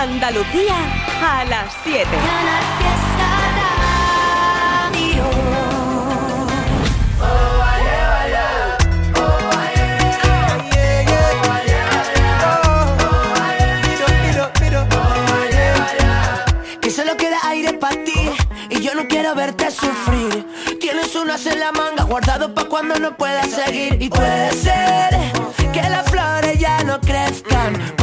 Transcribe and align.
Andalucía 0.00 0.76
a 1.20 1.44
las 1.44 1.74
7. 1.82 2.08
Que 16.80 16.90
solo 16.92 17.16
queda 17.16 17.38
aire 17.46 17.72
para 17.72 18.04
ti 18.04 18.30
y 18.70 18.80
yo 18.80 18.94
no 18.94 19.08
quiero 19.08 19.34
verte 19.34 19.68
sufrir. 19.72 20.46
Tienes 20.80 21.12
unas 21.16 21.44
en 21.46 21.58
la 21.58 21.72
manga 21.72 22.04
guardado 22.04 22.54
pa' 22.54 22.66
cuando 22.66 23.00
no 23.00 23.16
puedas 23.16 23.50
seguir 23.50 24.00
y 24.00 24.08
puede 24.08 24.52
ser 24.52 25.10
que 25.72 25.82
las 25.90 26.08
flores 26.08 26.56
ya 26.60 26.84
no 26.84 27.00
crezcan. 27.00 27.97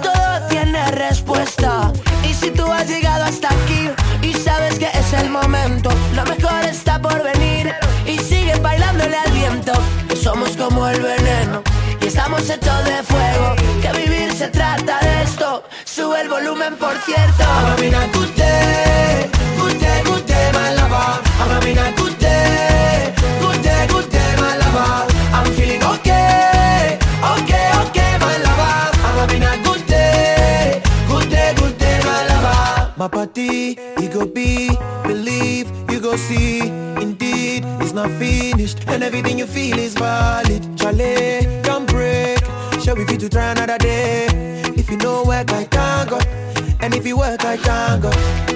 Todo 0.00 0.48
tiene 0.48 0.90
respuesta. 0.92 1.92
Y 2.28 2.32
si 2.34 2.50
tú 2.50 2.64
has 2.70 2.88
llegado 2.88 3.24
hasta 3.24 3.48
aquí 3.48 3.90
y 4.22 4.34
sabes 4.34 4.78
que 4.78 4.86
es 4.86 5.12
el 5.12 5.30
momento, 5.30 5.90
lo 6.14 6.24
mejor 6.24 6.64
está 6.64 7.00
por 7.00 7.22
venir. 7.22 7.72
Y 8.06 8.18
sigue 8.18 8.54
bailándole 8.60 9.16
al 9.16 9.32
viento, 9.32 9.72
que 10.08 10.16
somos 10.16 10.56
como 10.56 10.88
el 10.88 11.00
veneno. 11.00 11.62
Y 12.00 12.06
estamos 12.06 12.48
hechos 12.48 12.84
de 12.84 13.02
fuego, 13.02 13.54
que 13.80 13.92
vivir 14.00 14.32
se 14.32 14.48
trata 14.48 14.98
de 15.00 15.22
esto. 15.22 15.64
Sube 15.84 16.20
el 16.22 16.28
volumen, 16.28 16.76
por 16.76 16.96
cierto. 16.98 17.44
My 33.02 33.08
party, 33.08 33.76
you 34.00 34.08
go 34.10 34.24
be, 34.24 34.70
believe, 35.02 35.66
you 35.90 35.98
go 35.98 36.14
see. 36.14 36.60
Indeed, 36.60 37.64
it's 37.82 37.92
not 37.92 38.08
finished, 38.10 38.86
and 38.86 39.02
everything 39.02 39.40
you 39.40 39.46
feel 39.46 39.76
is 39.76 39.94
valid. 39.94 40.62
Charlie, 40.78 41.60
don't 41.62 41.84
break. 41.88 42.38
Shall 42.80 42.94
we 42.94 43.04
fit 43.04 43.18
to 43.18 43.28
try 43.28 43.50
another 43.50 43.76
day? 43.76 44.26
If 44.76 44.88
you 44.88 44.98
know 44.98 45.24
work, 45.24 45.50
I 45.50 45.64
can't 45.64 46.10
go. 46.10 46.20
And 46.78 46.94
if 46.94 47.04
you 47.04 47.16
work, 47.18 47.44
I 47.44 47.56
go. 47.56 48.10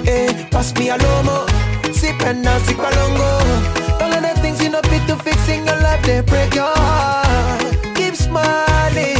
Hey, 0.04 0.46
pass 0.52 0.72
me 0.78 0.90
a 0.90 0.96
lomo. 0.96 1.50
Sip 1.92 2.20
and 2.22 2.42
now 2.42 2.56
sip 2.58 2.78
a 2.78 2.90
longo. 2.98 4.04
All 4.04 4.14
of 4.14 4.22
the 4.22 4.40
things 4.40 4.62
you 4.62 4.70
know 4.70 4.82
fit 4.82 5.08
to 5.08 5.16
fix 5.16 5.48
in 5.48 5.66
your 5.66 5.80
life, 5.80 6.06
they 6.06 6.20
break 6.20 6.54
your 6.54 6.72
heart. 6.72 7.96
Keep 7.96 8.14
smiling 8.14 9.15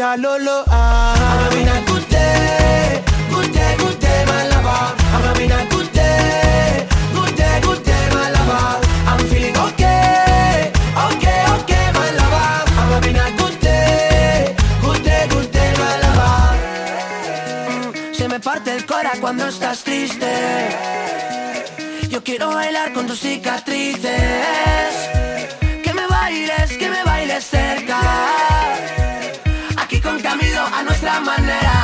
tired 0.00 0.20
lolo. 0.20 0.64
Ah. 0.68 1.12
I'm 1.30 1.40
having 1.44 1.68
a 1.68 1.78
good 1.90 2.06
day, 2.08 3.02
good 3.32 3.52
day, 3.52 3.72
good 3.82 3.98
day, 4.00 4.20
my 4.30 4.42
lover. 4.52 4.82
I'm 5.14 5.22
having 5.28 5.52
a 5.52 5.62
good 5.72 5.88
day, 5.92 6.88
good 7.16 7.34
day, 7.40 7.54
good 7.66 7.82
day, 7.84 8.04
my 8.16 8.26
lover. 8.36 8.68
I'm 9.10 9.20
feeling 9.30 9.56
okay, 9.66 10.72
okay, 11.08 11.40
okay, 11.56 11.84
my 11.98 12.08
lover. 12.18 12.50
I'm 12.80 12.88
having 12.96 13.18
a 13.26 13.28
good 13.40 13.56
day, 13.60 14.56
good 14.84 15.02
day, 15.08 15.22
good 15.34 15.48
day, 15.56 15.70
my 15.82 15.92
lover. 16.04 16.38
Mm, 17.72 18.14
Se 18.14 18.24
me 18.28 18.38
parte 18.40 18.68
el 18.76 18.86
cora 18.86 19.12
cuando 19.20 19.48
estás 19.48 19.84
triste. 19.84 20.32
Yo 22.08 22.24
quiero 22.24 22.54
bailar 22.54 22.92
con 22.94 23.06
tus 23.06 23.20
cicatrices. 23.20 24.92
Que 25.84 25.92
me 25.92 26.06
bailes, 26.06 26.68
que 26.78 26.88
me 26.88 27.04
bailes 27.04 27.44
cerca. 27.44 28.49
Con 30.30 30.38
a 30.38 30.82
nuestra 30.84 31.18
manera. 31.20 31.82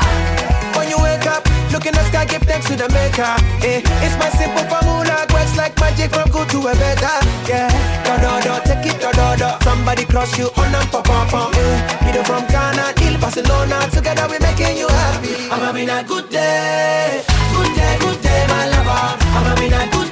When 0.77 0.89
you 0.89 0.99
wake 1.03 1.27
up, 1.27 1.43
look 1.73 1.85
in 1.85 1.93
the 1.93 2.05
sky, 2.05 2.27
give 2.27 2.43
thanks 2.43 2.67
to 2.69 2.77
the 2.77 2.89
maker. 2.95 3.35
Eh, 3.67 3.83
it's 4.07 4.17
my 4.19 4.31
simple 4.39 4.63
formula, 4.71 5.27
works 5.35 5.57
like 5.57 5.75
magic 5.81 6.13
from 6.15 6.31
good 6.31 6.49
to 6.51 6.59
a 6.69 6.75
better. 6.75 7.17
Yeah, 7.49 7.67
da, 8.05 8.61
take 8.61 8.87
it 8.87 9.01
da. 9.01 9.59
Somebody 9.65 10.05
cross 10.05 10.39
you 10.39 10.49
on 10.57 10.75
and 10.75 10.89
pop 10.93 11.05
pop 11.05 11.29
pop. 11.29 11.57
Eh, 11.57 12.07
middle 12.07 12.23
from 12.23 12.47
Ghana 12.47 12.93
till 12.95 13.19
Barcelona, 13.19 13.79
together 13.91 14.29
we 14.31 14.39
making 14.39 14.79
you 14.79 14.87
happy. 14.89 15.51
I'm 15.51 15.61
having 15.67 15.91
a 15.91 16.05
good 16.05 16.31
day, 16.31 17.25
good 17.51 17.75
day, 17.75 17.97
good 17.99 18.23
day, 18.23 18.47
my 18.49 18.69
lover. 18.71 19.07
I'm 19.35 19.45
having 19.51 19.73
a 19.73 19.91
good 19.91 20.06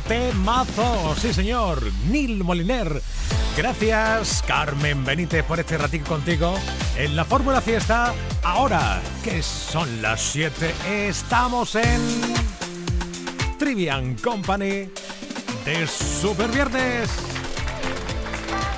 temazo, 0.00 1.14
sí 1.20 1.32
señor, 1.32 1.82
Neil 2.08 2.42
Moliner. 2.44 3.02
Gracias 3.56 4.42
Carmen 4.46 5.04
Benítez 5.04 5.44
por 5.44 5.60
este 5.60 5.78
ratito 5.78 6.06
contigo 6.06 6.54
en 6.96 7.14
la 7.14 7.24
Fórmula 7.24 7.60
Fiesta. 7.60 8.12
Ahora 8.42 9.00
que 9.22 9.42
son 9.42 10.02
las 10.02 10.20
7, 10.20 10.74
estamos 11.08 11.74
en 11.76 12.00
Trivian 13.58 14.16
Company 14.16 14.88
de 15.64 15.86
Super 15.86 16.50
Viernes. 16.50 17.10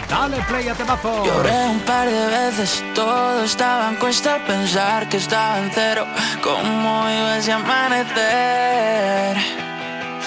Dale 0.09 0.41
play 0.43 0.69
a 0.69 0.75
temazo. 0.75 1.25
Lloré 1.25 1.67
un 1.67 1.81
par 1.81 2.09
de 2.09 2.27
veces, 2.27 2.85
todo 2.95 3.43
estaba 3.43 3.89
en 3.89 3.97
cuesta 3.97 4.39
pensar 4.47 5.09
que 5.09 5.17
estaba 5.17 5.59
en 5.59 5.71
cero. 5.73 6.07
¿Cómo 6.43 7.09
iba 7.11 7.39
ese 7.39 7.53
amanecer? 7.53 9.37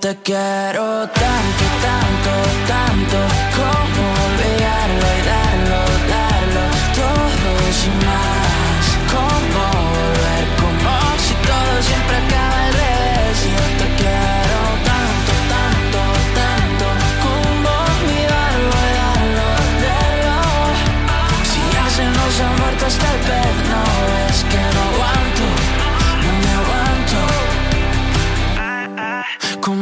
te 0.00 0.16
quiero 0.22 1.08
tanto, 1.08 1.64
tanto, 1.82 2.32
tanto, 2.66 3.18
como 3.56 4.02
olvidarlo 4.26 5.06
y 5.16 5.22
darlo, 5.26 5.55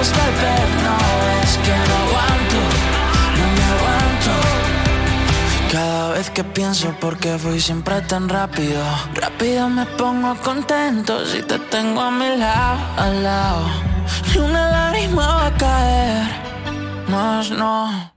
No 0.00 0.06
es 0.06 1.58
aguanto, 2.00 2.60
no 3.36 3.44
me 3.56 3.64
aguanto. 3.74 4.32
Cada 5.70 6.12
vez 6.12 6.30
que 6.30 6.42
pienso 6.42 6.94
porque 6.98 7.36
voy 7.36 7.60
siempre 7.60 8.00
tan 8.00 8.26
rápido, 8.30 8.82
rápido 9.12 9.68
me 9.68 9.84
pongo 9.84 10.34
contento 10.36 11.26
si 11.26 11.42
te 11.42 11.58
tengo 11.58 12.00
a 12.00 12.10
mi 12.10 12.34
lado, 12.34 12.78
al 12.96 13.22
lado. 13.22 13.66
Y 14.34 14.38
una 14.38 14.70
lágrima 14.70 15.26
va 15.26 15.46
a 15.48 15.56
caer, 15.58 16.28
más 17.08 17.50
no. 17.50 18.10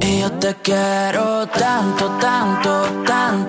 Y 0.00 0.22
yo 0.22 0.32
te 0.32 0.56
quiero 0.56 1.46
tanto, 1.46 2.08
tanto, 2.18 3.04
tanto 3.06 3.41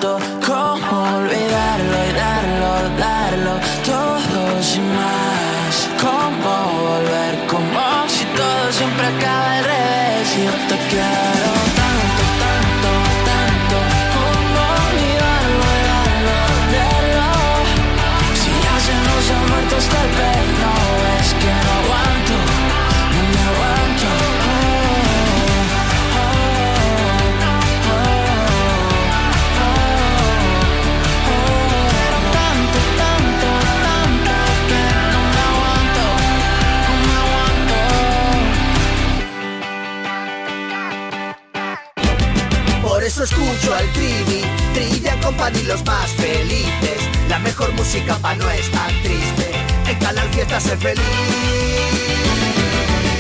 y 45.52 45.64
los 45.64 45.84
más 45.84 46.10
felices. 46.12 47.10
La 47.28 47.38
mejor 47.38 47.74
música 47.74 48.16
pa' 48.16 48.34
no 48.36 48.50
estar 48.50 48.90
triste. 49.02 49.52
En 49.90 50.00
Canal 50.00 50.30
Fiesta 50.30 50.60
feliz. 50.62 51.04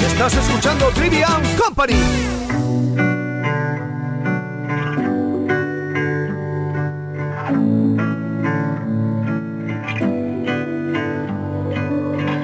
Estás 0.07 0.33
escuchando 0.35 0.87
Trivian 0.91 1.41
Company. 1.57 1.95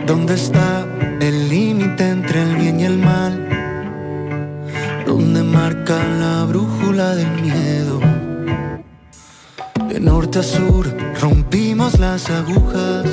¿Dónde 0.06 0.34
está 0.34 0.86
el 1.22 1.50
límite 1.50 2.10
entre 2.10 2.42
el 2.42 2.56
bien 2.58 2.80
y 2.82 2.84
el 2.84 2.98
mal? 2.98 3.34
¿Dónde 5.06 5.42
marca 5.44 5.98
la 6.20 6.44
brújula 6.44 7.16
del 7.16 7.32
miedo? 7.42 7.69
puerta 10.30 10.44
sur 10.44 10.86
rompimos 11.22 11.98
las 11.98 12.30
agujas, 12.30 13.06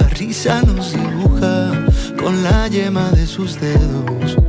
la 0.00 0.08
risa 0.08 0.62
nos 0.62 0.94
dibuja 0.94 1.86
con 2.18 2.42
la 2.42 2.68
yema 2.68 3.10
de 3.10 3.26
sus 3.26 3.60
dedos. 3.60 4.47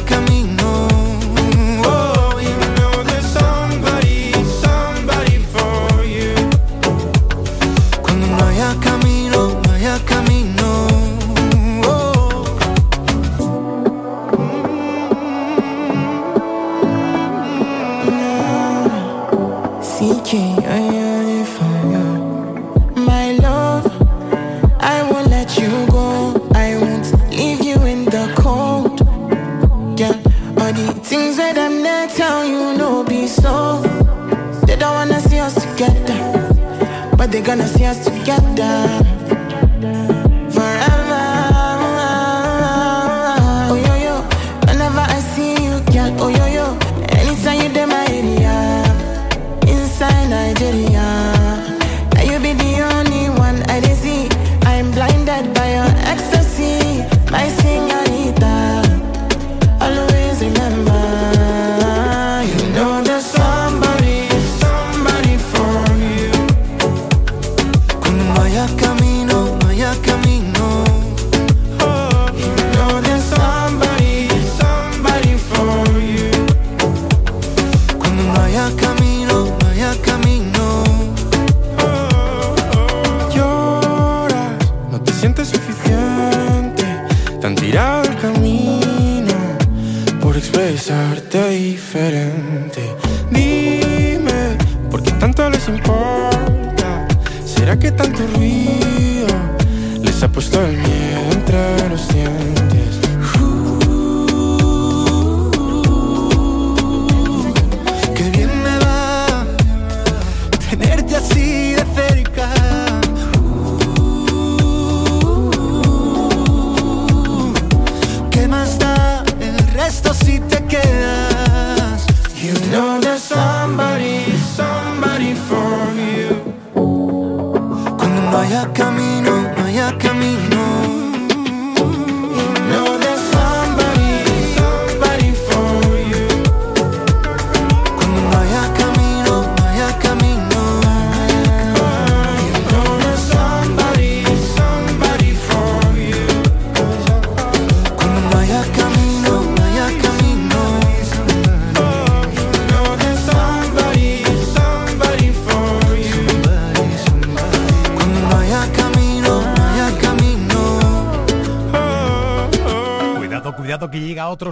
camino. 0.00 0.43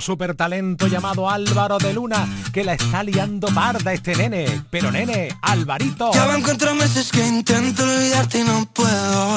Super 0.02 0.34
talento 0.34 0.88
llamado 0.88 1.30
Álvaro 1.30 1.78
de 1.78 1.92
Luna, 1.92 2.26
que 2.52 2.64
la 2.64 2.74
está 2.74 3.04
liando 3.04 3.46
parda 3.48 3.92
este 3.92 4.16
nene. 4.16 4.62
Pero 4.68 4.90
nene, 4.90 5.28
Alvarito. 5.40 6.10
Ya 6.12 6.26
van 6.26 6.42
cuatro 6.42 6.74
meses 6.74 7.10
que 7.10 7.24
intento 7.24 7.84
olvidarte 7.84 8.40
y 8.40 8.44
no 8.44 8.66
puedo. 8.72 9.31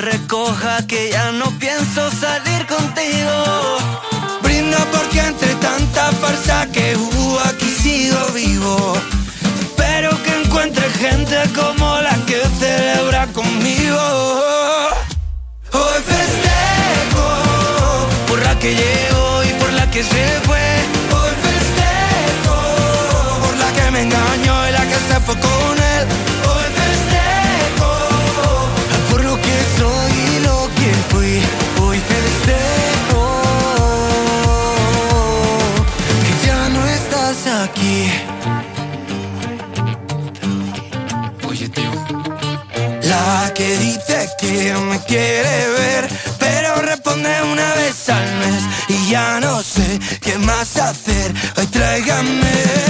Recoja 0.00 0.86
que 0.86 1.10
ya 1.10 1.32
no 1.32 1.46
pienso 1.58 2.10
salir 2.10 2.66
contigo. 2.66 3.78
Brinda 4.42 4.78
porque 4.92 5.20
entre 5.20 5.54
tanta 5.56 6.10
farsa 6.12 6.66
que 6.72 6.96
hubo 6.96 7.40
aquí 7.40 7.68
sigo 7.68 8.18
vivo. 8.32 8.94
Espero 9.60 10.10
que 10.22 10.42
encuentre 10.42 10.88
gente 10.90 11.36
como 11.54 12.00
la 12.00 12.14
que 12.26 12.40
celebra 12.58 13.26
conmigo. 13.28 14.00
Hoy 15.72 16.00
festejo 16.12 17.28
por 18.28 18.42
la 18.42 18.58
que 18.58 18.74
llegó 18.74 19.44
y 19.44 19.52
por 19.60 19.72
la 19.72 19.90
que 19.90 20.02
se 20.02 20.24
fue. 20.46 20.66
Hoy 21.16 21.32
festejo 21.46 22.56
por 23.42 23.56
la 23.58 23.72
que 23.72 23.90
me 23.90 24.02
engañó 24.02 24.68
y 24.68 24.72
la 24.72 24.84
que 24.86 24.98
se 25.08 25.20
fue 25.20 25.34
con 25.40 25.78
él. 25.78 26.29
Oye, 41.48 41.68
tío. 41.68 41.90
La 43.02 43.52
que 43.54 43.76
dice 43.78 44.28
que 44.38 44.74
me 44.88 44.98
quiere 45.04 45.68
ver, 45.78 46.08
pero 46.38 46.82
responde 46.82 47.30
una 47.52 47.74
vez 47.74 48.08
al 48.08 48.36
mes 48.36 48.62
y 48.88 49.10
ya 49.10 49.40
no 49.40 49.62
sé 49.62 49.98
qué 50.20 50.38
más 50.38 50.76
hacer. 50.76 51.32
Hoy 51.56 51.66
tráigame 51.66 52.89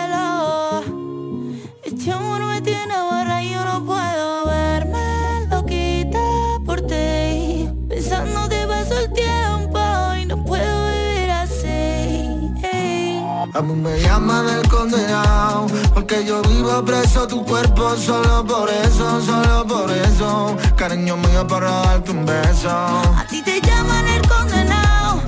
Este 2.01 2.13
amor 2.13 2.43
me 2.47 2.59
tiene 2.61 2.95
barra 3.11 3.43
y 3.43 3.51
yo 3.51 3.63
no 3.63 3.85
puedo 3.85 4.47
verme 4.47 5.45
loquita 5.51 6.19
por 6.65 6.81
ti. 6.81 7.69
Pensando 7.87 8.49
te 8.49 8.65
paso 8.65 8.97
el 9.01 9.13
tiempo 9.13 9.79
y 10.19 10.25
no 10.25 10.43
puedo 10.43 10.87
vivir 10.87 11.29
así. 11.29 12.49
A 13.53 13.61
mí 13.61 13.75
me 13.75 14.01
llaman 14.01 14.49
el 14.49 14.67
condenado 14.67 15.67
Porque 15.93 16.25
yo 16.25 16.41
vivo 16.41 16.83
preso 16.83 17.27
tu 17.27 17.45
cuerpo 17.45 17.95
Solo 17.95 18.45
por 18.45 18.67
eso, 18.69 19.21
solo 19.21 19.67
por 19.67 19.91
eso 19.91 20.57
Cariño 20.75 21.17
mío 21.17 21.45
para 21.47 21.69
darte 21.69 22.11
un 22.11 22.25
beso 22.25 22.69
A 22.69 23.25
ti 23.29 23.43
te 23.43 23.61
llaman 23.61 24.07
el 24.07 24.27
condenado 24.27 25.21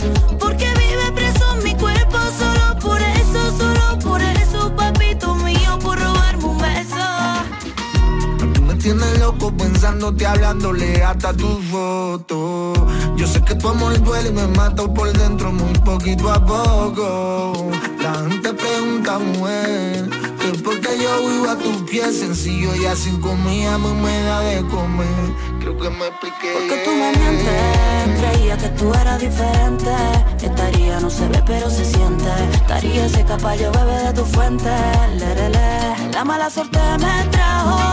tienes 8.83 9.17
loco 9.19 9.49
pensándote 9.55 10.27
hablándole 10.27 11.01
hasta 11.03 11.33
tu 11.33 11.47
foto. 11.71 12.73
Yo 13.15 13.25
sé 13.25 13.41
que 13.41 13.55
tu 13.55 13.69
amor 13.69 13.97
duele 14.03 14.29
y 14.29 14.33
me 14.33 14.45
mata 14.47 14.83
por 14.93 15.11
dentro 15.13 15.53
muy 15.53 15.73
poquito 15.79 16.29
a 16.29 16.45
poco. 16.45 17.71
La 18.01 18.13
gente 18.29 18.53
pregunta, 18.53 19.19
mujer, 19.19 20.09
que 20.37 20.59
por 20.59 20.79
qué 20.81 20.89
yo 21.01 21.29
vivo 21.29 21.49
a 21.49 21.57
tus 21.57 21.89
pies 21.89 22.19
Sencillo 22.19 22.75
y 22.75 22.85
así 22.85 23.11
comida 23.21 23.77
me, 23.77 23.93
me 23.93 24.23
da 24.23 24.41
de 24.41 24.61
comer. 24.67 25.07
Creo 25.61 25.77
que 25.77 25.89
me 25.89 26.07
expliqué 26.07 26.51
Porque 26.53 26.81
tú 26.83 26.91
me 26.91 27.17
mientes 27.17 28.19
Creía 28.19 28.57
que 28.57 28.67
tú 28.69 28.93
eras 28.93 29.19
diferente. 29.21 29.91
Estaría 30.41 30.99
no 30.99 31.09
se 31.09 31.25
ve 31.29 31.41
pero 31.45 31.69
se 31.69 31.85
siente. 31.85 32.29
Estaría 32.51 33.05
ese 33.05 33.25
yo 33.61 33.71
bebe 33.71 34.03
de 34.07 34.13
tu 34.13 34.25
fuente. 34.25 34.69
Lerele. 35.17 36.11
La 36.11 36.25
mala 36.25 36.49
suerte 36.49 36.79
me 36.99 37.29
trajo 37.31 37.92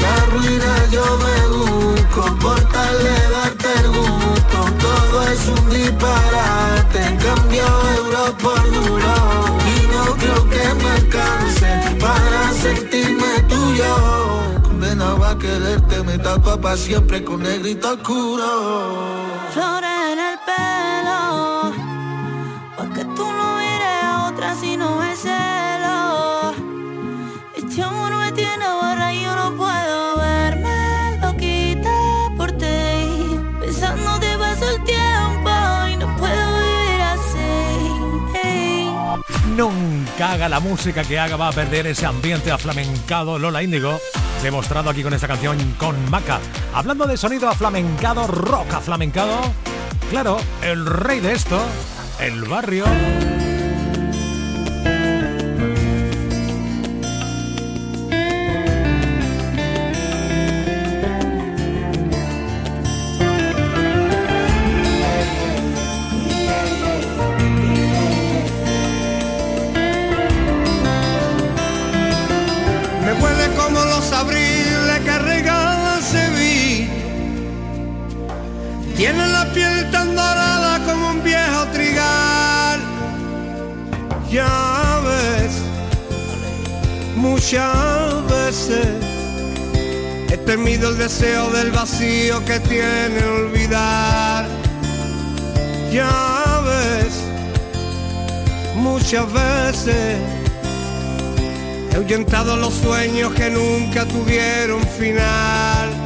La 0.00 0.16
ruina 0.32 0.74
yo 0.90 1.04
me 1.24 1.38
busco 1.56 2.22
por 2.38 2.60
tal 2.72 2.94
de 3.04 3.18
darte 3.34 3.68
el 3.80 3.88
gusto. 3.88 4.58
Todo 4.80 5.22
es 5.28 5.48
un 5.48 5.70
disparate, 5.70 7.18
cambio 7.24 7.66
euro 7.96 8.36
por 8.38 8.62
duro. 8.70 9.14
Y 9.74 9.86
no 9.94 10.04
creo 10.16 10.48
que 10.48 10.74
me 10.74 10.90
alcance 10.90 11.70
para 12.00 12.52
sentirme 12.52 13.40
tuyo. 13.48 13.92
Condenado 14.62 15.24
a 15.24 15.38
quererte, 15.38 16.02
me 16.02 16.18
tapa 16.18 16.60
pa' 16.60 16.76
siempre 16.76 17.24
con 17.24 17.42
negrito 17.42 17.94
oscuro. 17.94 18.48
Flores 19.52 19.98
en 20.12 20.18
el 20.30 20.38
pelo, 20.48 21.72
porque 22.76 23.04
tú 23.16 23.26
no 23.38 23.56
mires 23.56 24.02
a 24.04 24.28
otra 24.28 24.54
si 24.54 24.76
no 24.76 25.02
es 25.02 25.20
celo. 25.20 25.77
Nunca 39.58 40.34
haga 40.34 40.48
la 40.48 40.60
música 40.60 41.02
que 41.02 41.18
haga 41.18 41.34
va 41.34 41.48
a 41.48 41.52
perder 41.52 41.88
ese 41.88 42.06
ambiente 42.06 42.52
aflamencado 42.52 43.40
Lola 43.40 43.60
Índigo, 43.60 43.98
demostrado 44.40 44.88
aquí 44.88 45.02
con 45.02 45.12
esta 45.14 45.26
canción 45.26 45.58
con 45.76 45.96
Maca. 46.10 46.38
Hablando 46.72 47.08
de 47.08 47.16
sonido 47.16 47.48
aflamencado, 47.48 48.28
rock 48.28 48.74
aflamencado, 48.74 49.40
claro, 50.10 50.38
el 50.62 50.86
rey 50.86 51.18
de 51.18 51.32
esto, 51.32 51.60
el 52.20 52.44
barrio. 52.44 52.84
Tiene 79.10 79.26
la 79.28 79.50
piel 79.54 79.90
tan 79.90 80.14
dorada 80.14 80.84
como 80.84 81.12
un 81.12 81.22
viejo 81.22 81.64
trigal. 81.72 82.78
Ya 84.30 85.00
ves, 85.02 85.62
muchas 87.16 88.28
veces 88.28 88.86
he 90.30 90.36
temido 90.36 90.90
el 90.90 90.98
deseo 90.98 91.48
del 91.52 91.70
vacío 91.70 92.44
que 92.44 92.60
tiene 92.60 93.24
olvidar. 93.24 94.46
Ya 95.90 96.60
ves, 96.66 97.14
muchas 98.74 99.24
veces 99.32 100.18
He 101.90 101.96
ahuyentado 101.96 102.58
los 102.58 102.74
sueños 102.74 103.32
que 103.32 103.48
nunca 103.48 104.04
tuvieron 104.04 104.82
final. 104.98 105.97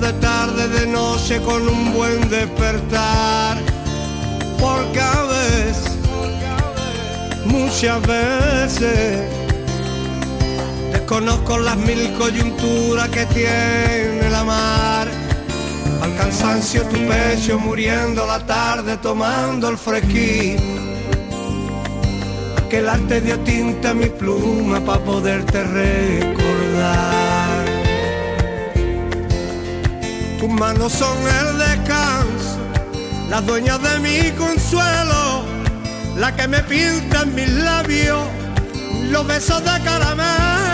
De 0.00 0.12
tarde, 0.14 0.68
de 0.68 0.86
noche 0.86 1.40
con 1.42 1.68
un 1.68 1.92
buen 1.92 2.28
despertar. 2.30 3.58
Porque 4.58 5.00
a 5.00 5.22
veces 5.22 5.92
muchas 7.44 8.00
veces 8.06 9.20
desconozco 10.92 11.58
las 11.58 11.76
mil 11.76 12.12
coyunturas 12.14 13.08
que 13.10 13.26
tiene 13.26 14.30
la 14.30 14.44
mar. 14.44 15.08
Al 16.00 16.16
cansancio 16.16 16.82
tu 16.84 16.96
pecho 17.06 17.58
muriendo 17.58 18.26
la 18.26 18.38
tarde 18.46 18.96
tomando 18.96 19.68
el 19.68 19.76
fresquín. 19.76 20.56
Que 22.70 22.78
el 22.78 22.88
arte 22.88 23.20
dio 23.20 23.38
tinta 23.40 23.90
a 23.90 23.94
mi 23.94 24.06
pluma 24.06 24.80
para 24.80 25.04
poderte 25.04 25.62
recordar. 25.62 27.41
Tus 30.42 30.50
manos 30.50 30.92
son 30.92 31.16
el 31.18 31.56
descanso, 31.56 32.58
las 33.30 33.46
dueñas 33.46 33.80
de 33.80 34.00
mi 34.00 34.32
consuelo 34.32 35.44
la 36.16 36.34
que 36.34 36.48
me 36.48 36.58
pinta 36.64 37.22
en 37.22 37.32
mis 37.32 37.48
labios 37.48 38.26
los 39.08 39.24
besos 39.24 39.62
de 39.62 39.84
caramelo. 39.84 40.71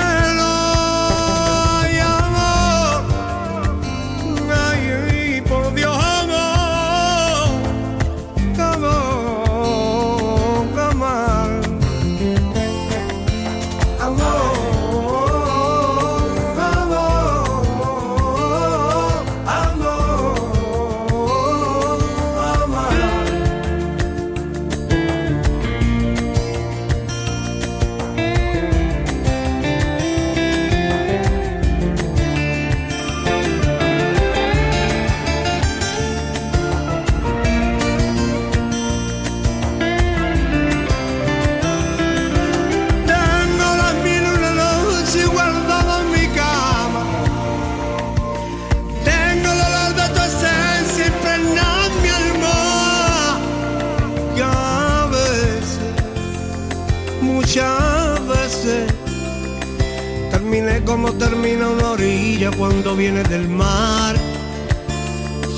Como 60.89 61.13
termina 61.13 61.69
una 61.69 61.91
orilla 61.91 62.51
cuando 62.51 62.97
viene 62.97 63.23
del 63.25 63.47
mar. 63.47 64.17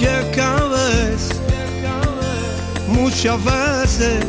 Y 0.00 0.04
es 0.04 0.24
que 0.34 0.42
muchas 2.88 3.38
veces, 3.44 4.24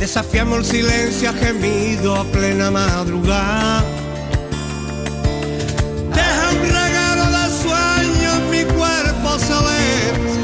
Desafiamos 0.00 0.58
el 0.58 0.64
silencio 0.64 1.28
a 1.28 1.32
gemido 1.34 2.16
a 2.16 2.24
plena 2.24 2.70
madrugada. 2.70 3.84
Deja 6.14 6.44
un 6.52 6.60
regalo 6.80 7.24
de 7.36 7.44
sueño 7.62 8.30
mi 8.50 8.64
cuerpo 8.74 9.38
celeste. 9.38 10.38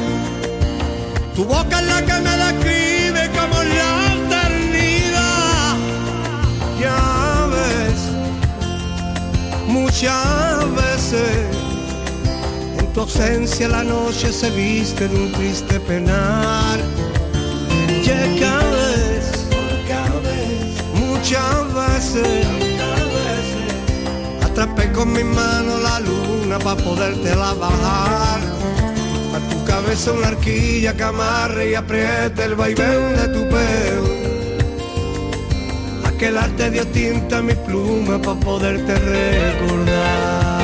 Tu 1.35 1.45
boca 1.45 1.81
muchas 10.05 10.75
veces 10.75 11.57
en 12.79 12.93
tu 12.93 13.01
ausencia 13.01 13.69
la 13.69 13.83
noche 13.83 14.33
se 14.33 14.51
viste 14.51 15.09
de 15.09 15.17
un 15.17 15.33
triste 15.33 15.81
penar. 15.81 16.79
Llega 18.03 18.59
vez, 18.75 19.47
muchas 20.95 21.75
veces, 21.75 22.47
atrapé 24.45 24.93
con 24.93 25.11
mi 25.11 25.25
mano 25.25 25.79
la 25.79 26.01
luna 26.01 26.59
para 26.59 26.77
poderte 26.77 27.35
la 27.35 27.55
bajar. 27.55 28.41
A 29.35 29.39
tu 29.51 29.65
cabeza 29.65 30.13
una 30.13 30.29
arquilla 30.29 30.95
que 30.95 31.03
amarre 31.03 31.71
y 31.71 31.75
apriete 31.75 32.45
el 32.45 32.55
vaivén 32.57 33.17
de 33.17 33.29
tu 33.29 33.49
pelo. 33.49 34.14
Aquel 36.15 36.39
arte 36.39 36.71
dio 36.71 36.87
tinta 36.87 37.39
a 37.39 37.43
mi 37.43 37.55
pluma 37.55 38.23
para 38.23 38.39
poderte 38.39 38.95
recordar. 38.95 40.63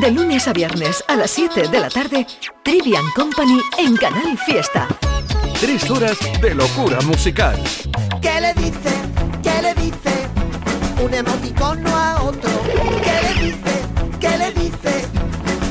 De 0.00 0.10
lunes 0.12 0.46
a 0.46 0.52
viernes 0.52 1.02
a 1.08 1.16
las 1.16 1.32
7 1.32 1.68
de 1.68 1.80
la 1.80 1.90
tarde, 1.90 2.24
Trivian 2.62 3.10
Company 3.16 3.60
en 3.78 3.96
Canal 3.96 4.38
Fiesta. 4.46 4.86
Tres 5.60 5.90
horas 5.90 6.16
de 6.40 6.54
locura 6.54 7.00
musical. 7.00 7.60
¿Qué 8.22 8.40
le 8.40 8.54
dice? 8.54 8.97
Un 11.02 11.14
emoticono 11.14 11.96
a 11.96 12.22
otro. 12.22 12.50
¿Qué 13.02 13.16
le 13.22 13.44
dice? 13.44 13.74
¿Qué 14.20 14.38
le 14.38 14.52
dice? 14.52 15.06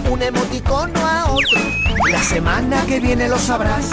Un 0.10 0.22
emoticono 0.22 1.00
a 1.06 1.32
otro. 1.32 1.60
La 2.12 2.22
semana 2.24 2.86
que 2.86 3.00
viene 3.00 3.28
lo 3.28 3.38
sabrás. 3.38 3.92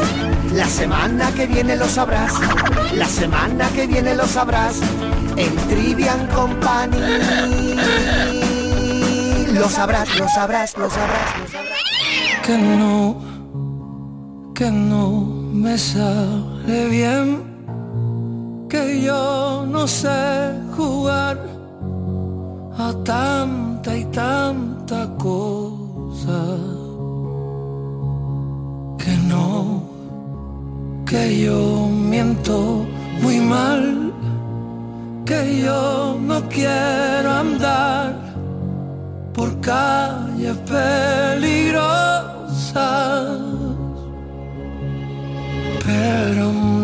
La 0.53 0.66
semana 0.66 1.33
que 1.33 1.47
viene 1.47 1.77
lo 1.77 1.88
sabrás. 1.88 2.33
La 2.94 3.07
semana 3.07 3.68
que 3.70 3.87
viene 3.87 4.14
lo 4.14 4.27
sabrás. 4.27 4.77
En 5.37 5.55
Trivian 5.68 6.27
Company. 6.29 6.99
Lo 9.53 9.68
sabrás, 9.68 10.18
lo 10.18 10.29
sabrás, 10.29 10.77
lo 10.77 10.90
sabrás, 10.90 11.35
lo 11.38 11.49
sabrás. 11.49 11.85
que 12.44 12.59
no, 12.59 13.20
que 14.55 14.70
no 14.70 15.11
me 15.53 15.79
sale 15.79 16.88
bien, 16.88 17.54
que 18.75 19.03
yo 19.03 19.65
no 19.75 19.87
sé 19.87 20.21
jugar 20.77 21.37
a 22.77 22.93
tanta 23.05 23.97
y 23.97 24.05
tanta 24.07 25.01
cosa, 25.17 26.41
que 29.03 29.15
no, 29.33 29.55
que 31.07 31.23
yo 31.45 31.89
miento 32.13 32.85
muy 33.23 33.39
mal, 33.39 34.13
que 35.25 35.41
yo 35.65 36.19
no 36.21 36.39
quiero 36.49 37.31
andar 37.45 38.13
por 39.35 39.51
calles 39.61 40.57
peligrosas. 40.73 41.95
Pero 45.87 46.74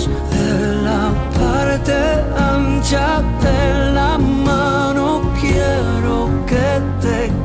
De 0.00 0.82
la 0.82 1.12
parte 1.38 1.92
ancha 2.34 3.22
de 3.42 3.92
la 3.92 4.16
mano, 4.16 5.20
quiero 5.38 6.30
que 6.46 6.80
te 7.02 7.41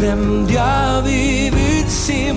Yo 0.00 0.12
aprendí 0.12 0.56
a 0.56 1.02
vivir 1.04 1.84
sin 1.86 2.34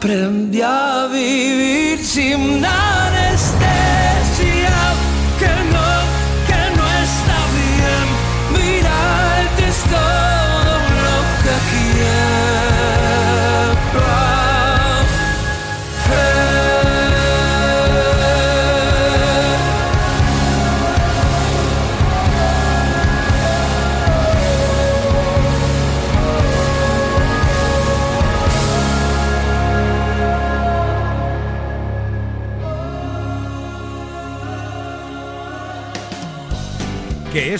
prendjavi 0.00 1.52
vicim 1.58 2.60
na 2.60 2.85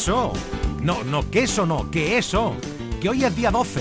eso. 0.07 0.33
No, 0.83 1.03
no, 1.03 1.29
que 1.29 1.43
eso 1.43 1.67
no, 1.67 1.91
que 1.91 2.17
eso. 2.17 2.55
Que 3.01 3.09
hoy 3.09 3.25
es 3.25 3.35
día 3.35 3.51
12. 3.51 3.81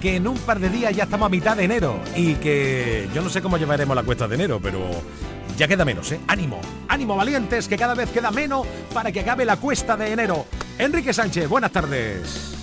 Que 0.00 0.14
en 0.14 0.28
un 0.28 0.38
par 0.38 0.60
de 0.60 0.68
días 0.68 0.94
ya 0.94 1.04
estamos 1.04 1.26
a 1.26 1.28
mitad 1.28 1.56
de 1.56 1.64
enero. 1.64 1.98
Y 2.14 2.34
que 2.34 3.08
yo 3.12 3.20
no 3.20 3.28
sé 3.28 3.42
cómo 3.42 3.58
llevaremos 3.58 3.96
la 3.96 4.04
cuesta 4.04 4.28
de 4.28 4.36
enero, 4.36 4.60
pero 4.62 4.78
ya 5.58 5.66
queda 5.66 5.84
menos, 5.84 6.12
¿eh? 6.12 6.20
Ánimo, 6.28 6.60
ánimo 6.86 7.16
valientes, 7.16 7.66
que 7.66 7.76
cada 7.76 7.94
vez 7.94 8.10
queda 8.10 8.30
menos 8.30 8.64
para 8.94 9.10
que 9.10 9.20
acabe 9.20 9.44
la 9.44 9.56
cuesta 9.56 9.96
de 9.96 10.12
enero. 10.12 10.46
Enrique 10.78 11.12
Sánchez, 11.12 11.48
buenas 11.48 11.72
tardes. 11.72 12.54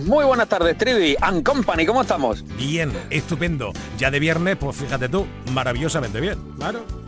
Muy 0.00 0.24
buenas 0.24 0.48
tardes, 0.48 0.76
Trivi 0.76 1.14
and 1.20 1.44
Company, 1.44 1.86
¿cómo 1.86 2.02
estamos? 2.02 2.44
Bien, 2.56 2.92
estupendo. 3.10 3.72
Ya 3.96 4.10
de 4.10 4.18
viernes, 4.18 4.56
pues 4.56 4.76
fíjate 4.76 5.08
tú, 5.08 5.24
maravillosamente 5.52 6.20
bien. 6.20 6.40
Claro. 6.58 7.03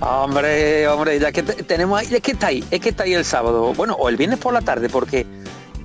Hombre, 0.00 0.86
hombre, 0.88 1.18
ya 1.18 1.32
que 1.32 1.42
te- 1.42 1.62
tenemos 1.62 1.98
ahí, 1.98 2.08
es 2.14 2.20
que 2.20 2.32
está 2.32 2.48
ahí, 2.48 2.64
es 2.70 2.80
que 2.80 2.90
está 2.90 3.04
ahí 3.04 3.14
el 3.14 3.24
sábado. 3.24 3.72
Bueno, 3.74 3.94
o 3.94 4.08
el 4.08 4.16
viernes 4.16 4.38
por 4.38 4.52
la 4.52 4.60
tarde, 4.60 4.88
porque 4.88 5.26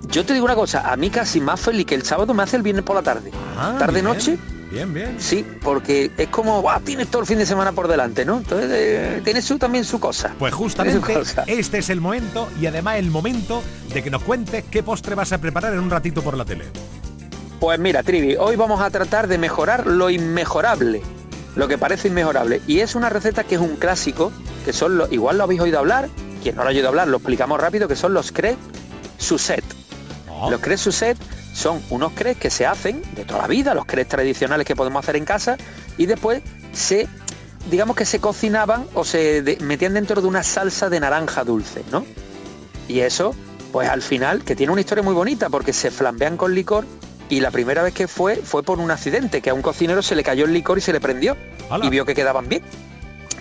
yo 0.09 0.25
te 0.25 0.33
digo 0.33 0.45
una 0.45 0.55
cosa, 0.55 0.91
a 0.91 0.95
mí 0.97 1.09
casi 1.09 1.39
más 1.39 1.59
feliz 1.59 1.85
que 1.85 1.95
el 1.95 2.03
sábado 2.03 2.33
me 2.33 2.43
hace 2.43 2.57
el 2.57 2.63
viernes 2.63 2.83
por 2.83 2.95
la 2.95 3.01
tarde. 3.03 3.31
Ah, 3.57 3.75
tarde 3.79 3.93
bien, 4.01 4.05
noche, 4.05 4.37
Bien, 4.71 4.93
bien. 4.93 5.15
sí, 5.19 5.45
porque 5.63 6.11
es 6.17 6.27
como, 6.29 6.61
"Buah, 6.61 6.79
tienes 6.81 7.07
todo 7.07 7.21
el 7.21 7.27
fin 7.27 7.37
de 7.37 7.45
semana 7.45 7.71
por 7.71 7.87
delante, 7.87 8.25
¿no? 8.25 8.37
Entonces 8.37 8.69
eh, 8.73 9.21
tiene 9.23 9.41
su 9.41 9.57
también 9.57 9.85
su 9.85 9.99
cosa. 9.99 10.33
Pues 10.37 10.53
justamente 10.53 11.13
cosa. 11.13 11.43
este 11.47 11.77
es 11.77 11.89
el 11.89 12.01
momento 12.01 12.49
y 12.59 12.65
además 12.65 12.97
el 12.97 13.09
momento 13.11 13.63
de 13.93 14.03
que 14.03 14.09
nos 14.11 14.23
cuentes 14.23 14.65
qué 14.69 14.83
postre 14.83 15.15
vas 15.15 15.31
a 15.33 15.37
preparar 15.37 15.73
en 15.73 15.79
un 15.79 15.89
ratito 15.89 16.21
por 16.21 16.35
la 16.37 16.45
tele. 16.45 16.65
Pues 17.59 17.77
mira, 17.79 18.03
Trivi, 18.03 18.35
hoy 18.37 18.55
vamos 18.55 18.79
a 18.81 18.89
tratar 18.89 19.27
de 19.27 19.37
mejorar 19.37 19.85
lo 19.87 20.09
inmejorable, 20.09 21.01
lo 21.55 21.67
que 21.67 21.77
parece 21.77 22.07
inmejorable. 22.07 22.62
Y 22.67 22.79
es 22.79 22.95
una 22.95 23.09
receta 23.09 23.43
que 23.43 23.55
es 23.55 23.62
un 23.62 23.75
clásico, 23.75 24.31
que 24.65 24.73
son 24.73 24.97
los, 24.97 25.12
igual 25.12 25.38
lo 25.38 25.43
habéis 25.45 25.62
oído 25.62 25.79
hablar, 25.79 26.09
quien 26.41 26.55
no 26.55 26.63
lo 26.63 26.69
ha 26.69 26.71
oído 26.71 26.88
hablar, 26.88 27.07
lo 27.07 27.17
explicamos 27.17 27.59
rápido, 27.59 27.88
que 27.88 27.95
son 27.95 28.13
los 28.13 28.31
crepes 28.31 28.57
Suzette. 29.17 29.65
Oh. 30.29 30.49
Los 30.49 30.62
crepes 30.62 30.81
Suzette 30.81 31.17
son 31.53 31.81
unos 31.89 32.13
crepes 32.13 32.38
que 32.38 32.49
se 32.49 32.65
hacen 32.65 33.01
de 33.15 33.25
toda 33.25 33.41
la 33.41 33.47
vida, 33.47 33.73
los 33.73 33.85
crepes 33.85 34.07
tradicionales 34.09 34.65
que 34.65 34.75
podemos 34.75 35.03
hacer 35.03 35.15
en 35.17 35.25
casa, 35.25 35.57
y 35.97 36.05
después 36.05 36.41
se, 36.71 37.07
digamos 37.69 37.95
que 37.97 38.05
se 38.05 38.19
cocinaban 38.19 38.85
o 38.93 39.03
se 39.03 39.41
de- 39.41 39.57
metían 39.62 39.93
dentro 39.93 40.21
de 40.21 40.27
una 40.27 40.43
salsa 40.43 40.89
de 40.89 40.99
naranja 41.01 41.43
dulce, 41.43 41.83
¿no? 41.91 42.05
Y 42.88 43.01
eso, 43.01 43.35
pues 43.73 43.89
al 43.89 44.01
final, 44.01 44.43
que 44.43 44.55
tiene 44.55 44.71
una 44.71 44.81
historia 44.81 45.03
muy 45.03 45.13
bonita, 45.13 45.49
porque 45.49 45.73
se 45.73 45.91
flambean 45.91 46.38
con 46.38 46.55
licor, 46.55 46.85
y 47.29 47.39
la 47.39 47.51
primera 47.51 47.83
vez 47.83 47.93
que 47.93 48.07
fue, 48.07 48.35
fue 48.37 48.63
por 48.63 48.79
un 48.79 48.91
accidente, 48.91 49.41
que 49.41 49.51
a 49.51 49.53
un 49.53 49.61
cocinero 49.61 50.01
se 50.01 50.15
le 50.15 50.23
cayó 50.23 50.45
el 50.45 50.53
licor 50.53 50.77
y 50.77 50.81
se 50.81 50.91
le 50.91 50.99
prendió, 50.99 51.37
y 51.81 51.89
vio 51.89 52.05
que 52.05 52.15
quedaban 52.15 52.49
bien. 52.49 52.63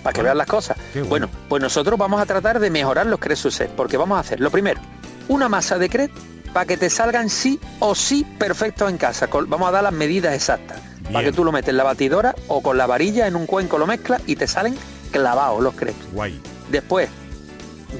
Para 0.03 0.13
que 0.13 0.21
vean 0.21 0.37
las 0.37 0.47
cosas. 0.47 0.77
bueno. 1.09 1.29
pues 1.49 1.61
nosotros 1.61 1.99
vamos 1.99 2.21
a 2.21 2.25
tratar 2.25 2.59
de 2.59 2.69
mejorar 2.69 3.05
los 3.05 3.19
crepes 3.19 3.61
porque 3.75 3.97
vamos 3.97 4.17
a 4.17 4.21
hacer, 4.21 4.39
lo 4.39 4.49
primero, 4.49 4.79
una 5.27 5.49
masa 5.49 5.77
de 5.77 5.89
crepe 5.89 6.13
para 6.53 6.65
que 6.65 6.77
te 6.77 6.89
salgan 6.89 7.29
sí 7.29 7.59
o 7.79 7.95
sí 7.95 8.25
perfectos 8.37 8.89
en 8.89 8.97
casa. 8.97 9.27
Vamos 9.31 9.67
a 9.67 9.71
dar 9.71 9.83
las 9.83 9.93
medidas 9.93 10.33
exactas. 10.33 10.79
Para 11.11 11.25
que 11.25 11.31
tú 11.31 11.43
lo 11.43 11.51
metes 11.51 11.69
en 11.69 11.77
la 11.77 11.83
batidora 11.83 12.35
o 12.47 12.61
con 12.61 12.77
la 12.77 12.85
varilla 12.85 13.27
en 13.27 13.35
un 13.35 13.47
cuenco 13.47 13.79
lo 13.79 13.87
mezclas 13.87 14.21
y 14.27 14.35
te 14.35 14.47
salen 14.47 14.77
clavados 15.11 15.61
los 15.61 15.73
crepes. 15.73 16.13
Guay. 16.13 16.39
Después, 16.69 17.09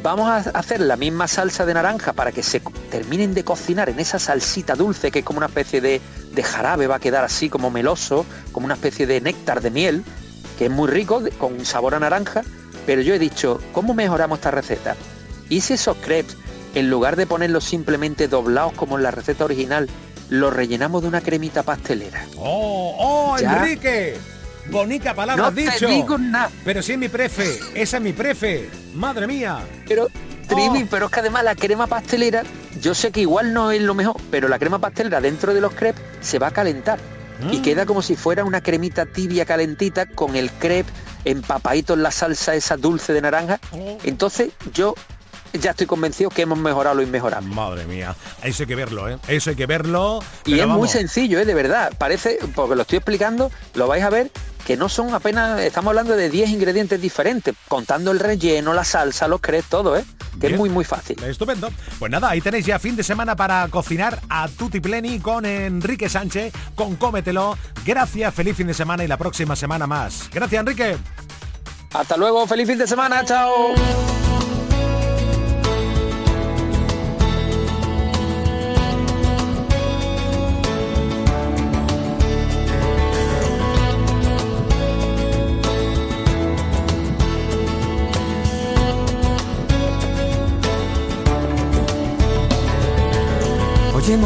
vamos 0.04 0.30
a 0.30 0.38
hacer 0.58 0.80
la 0.80 0.96
misma 0.96 1.28
salsa 1.28 1.66
de 1.66 1.74
naranja 1.74 2.14
para 2.14 2.32
que 2.32 2.44
se 2.44 2.62
terminen 2.90 3.34
de 3.34 3.44
cocinar 3.44 3.90
en 3.90 4.00
esa 4.00 4.20
salsita 4.20 4.76
dulce 4.76 5.12
que 5.12 5.20
es 5.20 5.26
como 5.26 5.38
una 5.38 5.48
especie 5.48 5.82
de, 5.82 6.02
de 6.32 6.44
jarabe, 6.44 6.88
va 6.88 6.96
a 6.96 7.00
quedar 7.00 7.24
así 7.24 7.50
como 7.50 7.70
meloso, 7.70 8.26
como 8.52 8.66
una 8.66 8.76
especie 8.76 9.08
de 9.08 9.22
néctar 9.22 9.62
de 9.62 9.72
miel, 9.72 10.04
que 10.58 10.66
es 10.66 10.72
muy 10.72 10.90
rico, 10.90 11.24
con 11.38 11.66
sabor 11.66 11.96
a 11.96 12.00
naranja. 12.00 12.44
Pero 12.86 13.02
yo 13.02 13.14
he 13.14 13.20
dicho, 13.20 13.60
¿cómo 13.72 13.94
mejoramos 13.94 14.40
esta 14.40 14.52
receta? 14.52 14.96
Y 15.50 15.62
si 15.62 15.74
esos 15.74 15.98
crepes, 15.98 16.38
en 16.76 16.90
lugar 16.90 17.16
de 17.16 17.26
ponerlos 17.28 17.64
simplemente 17.64 18.28
doblados 18.28 18.74
como 18.74 18.98
en 18.98 19.04
la 19.04 19.12
receta 19.12 19.46
original, 19.46 19.90
los 20.30 20.54
rellenamos 20.54 21.02
de 21.02 21.08
una 21.08 21.22
cremita 21.22 21.64
pastelera. 21.64 22.26
¡Oh, 22.38 22.96
oh, 23.00 23.38
Ya. 23.40 23.58
Enrique! 23.58 24.18
Bonita 24.72 25.14
palabra 25.16 25.42
No 25.44 25.50
has 25.50 25.56
te 25.56 25.62
dicho. 25.62 25.88
digo 25.88 26.18
nada. 26.18 26.50
Pero 26.64 26.82
si 26.82 26.94
es 26.94 26.98
mi 26.98 27.10
prefe, 27.10 27.60
esa 27.74 27.98
es 27.98 28.04
mi 28.04 28.14
prefe. 28.14 28.70
Madre 28.94 29.28
mía. 29.28 29.60
Pero, 29.88 30.08
Trivi, 30.48 30.86
pero 30.90 31.06
es 31.08 31.12
que 31.12 31.20
además 31.20 31.44
la 31.44 31.56
crema 31.56 31.86
pastelera, 31.88 32.44
yo 32.82 32.96
sé 32.96 33.12
que 33.12 33.22
igual 33.22 33.54
no 33.54 33.72
es 33.72 33.82
lo 33.82 33.94
mejor, 33.94 34.16
pero 34.32 34.48
la 34.48 34.58
crema 34.58 34.80
pastelera 34.80 35.22
dentro 35.22 35.54
de 35.54 35.62
los 35.62 35.74
crepes 35.74 36.02
se 36.22 36.40
va 36.40 36.48
a 36.48 36.52
calentar. 36.52 37.00
Y 37.52 37.60
Mm. 37.60 37.62
queda 37.62 37.86
como 37.86 38.02
si 38.02 38.16
fuera 38.16 38.44
una 38.44 38.60
cremita 38.62 39.06
tibia 39.06 39.46
calentita 39.46 40.08
con 40.08 40.36
el 40.36 40.52
crepe 40.52 40.90
empapadito 41.24 41.94
en 41.94 42.04
la 42.04 42.12
salsa 42.12 42.56
esa 42.56 42.78
dulce 42.78 43.14
de 43.14 43.22
naranja. 43.22 43.60
Oh. 43.72 43.98
Entonces 44.04 44.50
yo 44.74 44.96
ya 45.54 45.72
estoy 45.72 45.88
convencido 45.88 46.30
que 46.30 46.44
hemos 46.44 46.58
mejorado 46.58 46.96
lo 46.96 47.02
inmejorable. 47.02 47.54
Madre 47.54 47.86
mía. 47.86 48.16
Eso 48.44 48.64
hay 48.64 48.68
que 48.68 48.76
verlo, 48.76 49.10
¿eh? 49.10 49.18
Eso 49.28 49.50
hay 49.50 49.56
que 49.56 49.66
verlo. 49.66 50.20
Y 50.46 50.60
es 50.60 50.68
muy 50.68 50.88
sencillo, 50.88 51.40
¿eh? 51.40 51.46
de 51.46 51.54
verdad. 51.54 51.94
Parece, 51.98 52.40
porque 52.56 52.76
lo 52.76 52.84
estoy 52.84 52.98
explicando, 52.98 53.52
lo 53.74 53.88
vais 53.88 54.04
a 54.04 54.10
ver, 54.10 54.32
que 54.66 54.78
no 54.78 54.90
son 54.90 55.14
apenas, 55.14 55.60
estamos 55.62 55.90
hablando 55.90 56.16
de 56.16 56.30
10 56.30 56.50
ingredientes 56.52 57.02
diferentes, 57.02 57.56
contando 57.68 58.12
el 58.12 58.20
relleno, 58.20 58.74
la 58.74 58.84
salsa, 58.84 59.28
los 59.28 59.42
crepes, 59.42 59.70
todo, 59.70 59.98
¿eh? 59.98 60.06
Que 60.34 60.48
Bien. 60.48 60.54
es 60.54 60.60
muy, 60.60 60.70
muy 60.70 60.86
fácil. 60.86 61.22
Estupendo. 61.24 61.70
Pues 61.98 62.12
nada, 62.12 62.30
ahí 62.30 62.40
tenéis 62.40 62.66
ya 62.66 62.80
fin 62.80 62.96
de 62.96 63.04
semana 63.04 63.36
para 63.36 63.68
cocinar 63.70 64.22
a 64.30 64.48
tutti 64.48 64.80
pleni 64.80 65.20
con 65.20 65.46
Enrique 65.46 66.08
Sánchez, 66.08 66.54
con 66.76 66.96
Cómetelo. 66.96 67.58
Gracias, 67.86 68.34
feliz 68.34 68.56
fin 68.56 68.68
de 68.68 68.74
semana 68.74 69.04
y 69.04 69.08
la 69.08 69.18
próxima 69.18 69.56
semana 69.56 69.88
más. 69.88 70.30
Gracias, 70.32 70.60
Enrique. 70.60 70.98
Hasta 71.94 72.16
luego, 72.16 72.46
feliz 72.46 72.68
fin 72.68 72.78
de 72.78 72.88
semana, 72.88 73.26
chao. 73.26 73.74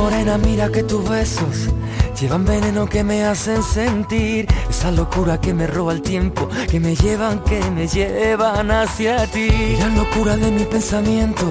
Morena, 0.04 0.38
mira 0.38 0.70
que 0.70 0.84
tus 0.84 1.08
besos 1.08 1.70
llevan 2.20 2.44
veneno 2.44 2.86
que 2.86 3.06
me 3.06 3.24
hacen 3.24 3.64
sentir 3.64 4.48
esa 4.70 4.92
locura 4.92 5.40
que 5.40 5.54
me 5.54 5.66
roba 5.66 5.94
el 5.94 6.02
tiempo, 6.02 6.50
que 6.70 6.78
me 6.78 6.94
llevan, 6.94 7.40
que 7.46 7.62
me 7.72 7.88
llevan 7.88 8.70
hacia 8.70 9.26
ti. 9.28 9.50
La 9.80 9.88
locura 9.88 10.36
de 10.36 10.52
mi 10.52 10.66
pensamiento 10.66 11.46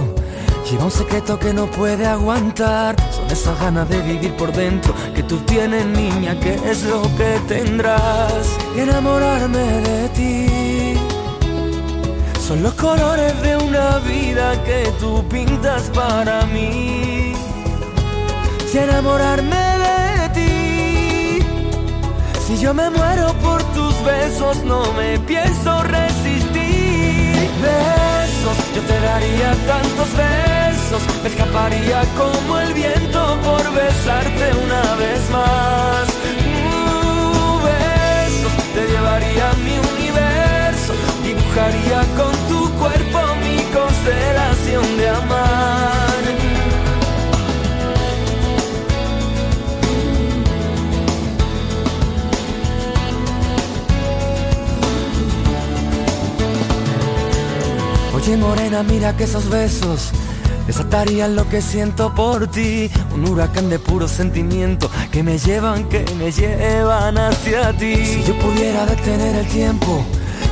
lleva 0.70 0.84
un 0.84 0.90
secreto 0.90 1.38
que 1.38 1.54
no 1.54 1.64
puede 1.64 2.04
aguantar. 2.06 2.94
Son 3.10 3.26
esas 3.30 3.58
ganas 3.58 3.88
de 3.88 4.02
vivir 4.02 4.36
por 4.36 4.52
dentro 4.52 4.92
que 5.14 5.22
tú 5.22 5.38
tienes, 5.52 5.86
niña, 5.86 6.38
que 6.38 6.52
es 6.70 6.84
lo 6.84 7.00
que 7.16 7.40
tendrás. 7.48 8.44
Y 8.76 8.80
enamorarme 8.80 9.64
de 9.88 10.08
ti. 10.10 10.94
Son 12.38 12.62
los 12.62 12.74
colores 12.74 13.32
de 13.40 13.56
una 13.56 13.98
vida 14.00 14.62
que 14.64 14.92
tú 15.00 15.24
pintas 15.30 15.90
para 15.94 16.44
mí. 16.44 17.11
Si 18.72 18.78
enamorarme 18.78 19.64
de 19.84 20.28
ti. 20.30 21.38
Si 22.46 22.58
yo 22.58 22.72
me 22.72 22.88
muero 22.88 23.34
por 23.44 23.62
tus 23.74 24.02
besos, 24.02 24.64
no 24.64 24.80
me 24.94 25.18
pienso 25.18 25.82
resistir. 25.82 27.50
Besos, 27.60 28.56
yo 28.74 28.80
te 28.90 28.98
daría 28.98 29.50
tantos 29.66 30.08
besos. 30.16 31.02
Me 31.22 31.28
escaparía 31.28 32.02
como 32.16 32.60
el 32.60 32.72
viento 32.72 33.38
por 33.44 33.62
besarte 33.74 34.44
una 34.64 34.94
vez 34.94 35.20
más. 35.28 36.08
Uh, 36.64 37.60
besos, 37.68 38.52
te 38.72 38.86
llevaría 38.90 39.50
a 39.50 39.54
mi 39.66 39.76
universo. 39.96 40.94
Dibujaría 41.22 42.00
con 42.16 42.32
tu 42.48 42.70
cuerpo 42.78 43.18
mi 43.44 43.58
constelación 43.64 44.96
de 44.96 45.08
amar. 45.10 45.61
Morena, 58.40 58.82
mira 58.82 59.16
que 59.16 59.24
esos 59.24 59.48
besos 59.48 60.10
desatarían 60.66 61.36
lo 61.36 61.48
que 61.48 61.60
siento 61.60 62.14
por 62.14 62.46
ti. 62.46 62.90
Un 63.14 63.28
huracán 63.28 63.68
de 63.68 63.78
puro 63.78 64.08
sentimiento 64.08 64.90
que 65.10 65.22
me 65.22 65.38
llevan, 65.38 65.88
que 65.88 66.04
me 66.18 66.30
llevan 66.30 67.18
hacia 67.18 67.72
ti. 67.76 67.96
Si 67.96 68.22
yo 68.24 68.38
pudiera 68.38 68.86
detener 68.86 69.36
el 69.36 69.46
tiempo, 69.48 70.04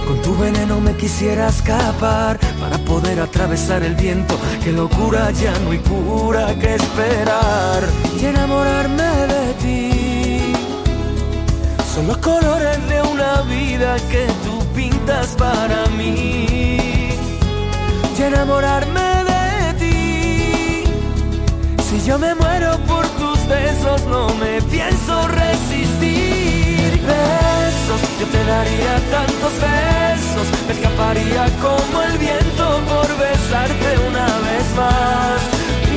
con 0.06 0.20
tu 0.22 0.36
veneno 0.36 0.80
me 0.80 0.94
quisiera 0.96 1.48
escapar 1.48 2.38
para 2.60 2.78
poder 2.78 3.20
atravesar 3.20 3.82
el 3.82 3.94
viento. 3.94 4.38
Qué 4.62 4.72
locura, 4.72 5.30
ya 5.30 5.58
no 5.60 5.70
hay 5.70 5.78
cura 5.78 6.54
que 6.60 6.74
esperar 6.74 7.82
y 8.20 8.26
enamorarme 8.26 9.10
de 9.34 9.54
ti. 9.62 10.52
Son 11.94 12.06
los 12.06 12.18
colores 12.18 12.78
de 12.88 13.02
una 13.02 13.42
vida 13.42 13.96
que 14.10 14.26
tú 14.44 14.64
pintas 14.74 15.28
para 15.36 15.86
mí 15.96 16.59
enamorarme 18.26 19.08
de 19.30 19.74
ti. 19.80 20.84
Si 21.88 22.00
yo 22.06 22.18
me 22.18 22.34
muero 22.34 22.78
por 22.86 23.06
tus 23.20 23.38
besos, 23.48 24.04
no 24.06 24.28
me 24.34 24.60
pienso 24.62 25.28
resistir. 25.28 27.00
Besos, 27.00 28.00
yo 28.20 28.26
te 28.26 28.44
daría 28.44 28.94
tantos 29.16 29.52
besos, 29.68 30.46
me 30.66 30.72
escaparía 30.74 31.46
como 31.60 32.02
el 32.02 32.18
viento 32.18 32.64
por 32.90 33.08
besarte 33.18 33.88
una 34.08 34.26
vez 34.46 34.66
más. 34.76 35.40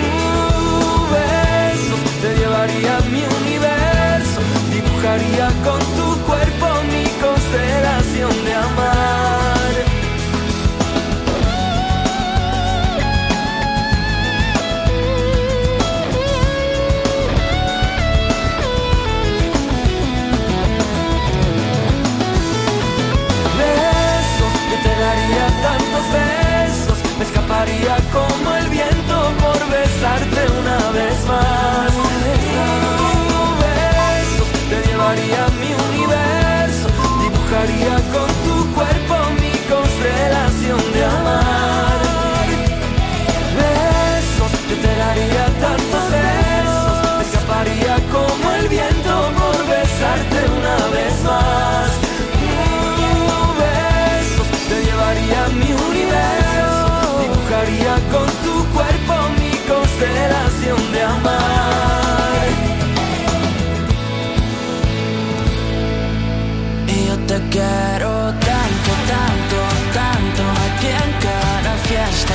Uh, 0.02 1.02
besos, 1.18 2.02
te 2.22 2.30
llevaría 2.40 2.98
a 2.98 3.02
mi 3.02 3.24
universo, 3.42 4.40
dibujaría 4.72 5.48
con 5.64 5.80
tu 5.98 6.08
cuerpo 6.26 6.68
mi 6.92 7.06
constelación 7.22 8.46
de 8.46 8.54
amar. 8.54 8.93
más. 31.28 31.94
Tus 33.28 33.52
besos 33.62 34.50
te 34.70 34.88
llevaría 34.88 35.53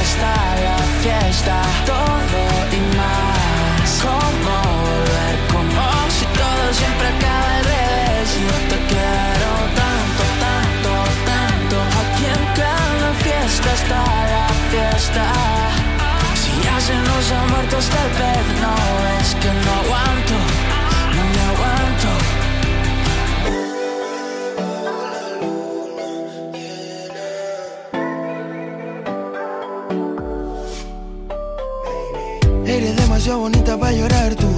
está 0.08 0.34
la 0.66 0.78
fiesta, 1.02 1.56
todo 1.84 2.40
y 2.78 2.80
más. 2.96 3.90
¿Cómo 4.04 4.56
volver? 4.86 5.34
¿Cómo 5.52 5.86
si 6.16 6.26
todo 6.40 6.64
siempre 6.80 7.06
acaba 7.14 7.48
al 7.58 7.64
revés? 7.72 8.26
Yo 8.46 8.56
te 8.70 8.78
quiero 8.90 9.50
tanto, 9.82 10.24
tanto, 10.44 10.92
tanto. 11.30 11.76
Aquí 12.02 12.24
en 12.36 12.44
cada 12.60 13.08
fiesta 13.24 13.68
está 13.80 14.00
la 14.34 14.48
fiesta. 14.72 15.24
Si 16.40 16.52
ya 16.66 16.76
se 16.88 16.96
nos 17.08 17.24
ha 17.36 17.42
muerto, 17.52 17.76
tal 17.94 18.10
vez 18.22 18.44
no 18.64 18.74
es 19.18 19.27
demasiado 33.28 33.40
bonita 33.40 33.76
para 33.76 33.92
llorar 33.92 34.34
tú 34.34 34.57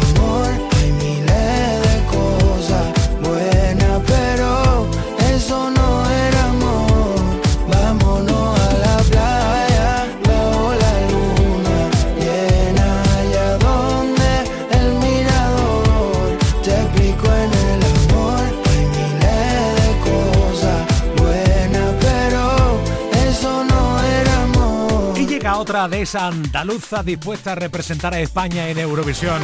llega 25.51 25.59
otra 25.59 25.87
de 25.87 26.01
esa 26.01 26.27
andaluza 26.27 27.03
dispuesta 27.03 27.51
a 27.53 27.55
representar 27.55 28.13
a 28.13 28.19
España 28.19 28.69
en 28.69 28.77
Eurovisión. 28.77 29.41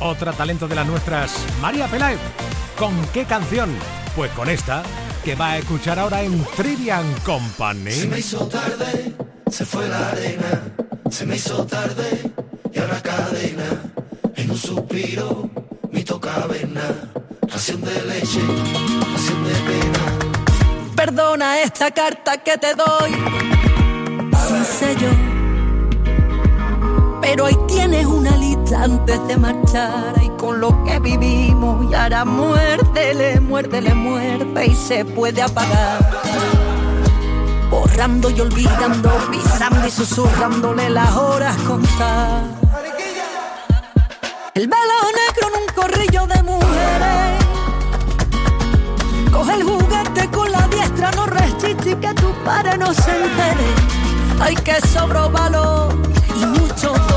Otra 0.00 0.32
talento 0.32 0.66
de 0.66 0.74
las 0.74 0.86
nuestras, 0.86 1.32
María 1.60 1.86
Peláez. 1.86 2.18
¿Con 2.78 2.94
qué 3.12 3.24
canción? 3.24 3.70
Pues 4.16 4.30
con 4.32 4.48
esta, 4.48 4.82
que 5.24 5.34
va 5.34 5.50
a 5.50 5.58
escuchar 5.58 5.98
ahora 5.98 6.22
en 6.22 6.44
Trivian 6.56 7.06
Company. 7.24 7.92
Se 7.92 8.06
me 8.08 8.18
hizo 8.18 8.48
tarde, 8.48 9.14
se 9.50 9.64
fue 9.64 9.88
la 9.88 10.08
arena, 10.08 10.62
se 11.10 11.26
me 11.26 11.36
hizo 11.36 11.64
tarde 11.66 12.32
y 12.72 12.78
ahora 12.78 13.00
cadena, 13.00 13.82
en 14.36 14.50
un 14.50 14.58
suspiro, 14.58 15.50
mi 15.92 16.04
caverna, 16.04 17.10
ración 17.42 17.82
de 17.82 18.02
leche, 18.06 18.40
ración 19.12 19.44
de 19.44 19.54
pena. 19.70 20.94
Perdona 20.96 21.60
esta 21.60 21.90
carta 21.92 22.38
que 22.38 22.56
te 22.58 22.74
doy 22.74 23.12
sin 24.48 24.64
sello. 24.64 25.17
Pero 27.30 27.44
ahí 27.44 27.58
tienes 27.66 28.06
una 28.06 28.34
lista 28.38 28.84
antes 28.84 29.26
de 29.28 29.36
marchar 29.36 30.14
y 30.22 30.30
con 30.38 30.60
lo 30.60 30.82
que 30.84 30.98
vivimos 30.98 31.84
y 31.90 31.94
ahora 31.94 32.24
muérdele, 32.24 33.38
muérdele, 33.40 33.92
muerde 33.92 34.66
y 34.66 34.74
se 34.74 35.04
puede 35.04 35.42
apagar. 35.42 36.08
Borrando 37.70 38.30
y 38.30 38.40
olvidando, 38.40 39.10
pisando 39.30 39.86
y 39.86 39.90
susurrándole 39.90 40.88
las 40.88 41.14
horas 41.16 41.54
contar. 41.58 42.44
El 44.54 44.66
velo 44.66 44.98
negro 45.20 45.48
en 45.48 45.62
un 45.62 45.74
corrillo 45.74 46.26
de 46.28 46.42
mujeres. 46.44 47.44
Coge 49.30 49.54
el 49.54 49.62
juguete 49.64 50.30
con 50.30 50.50
la 50.50 50.66
diestra, 50.68 51.10
no 51.10 51.26
resiste 51.26 51.90
y 51.90 51.94
que 51.94 52.14
tu 52.14 52.32
padre 52.42 52.78
no 52.78 52.94
se 52.94 53.10
entere. 53.10 53.68
Hay 54.40 54.54
que 54.54 54.80
sobro 54.80 55.28
valor 55.28 56.08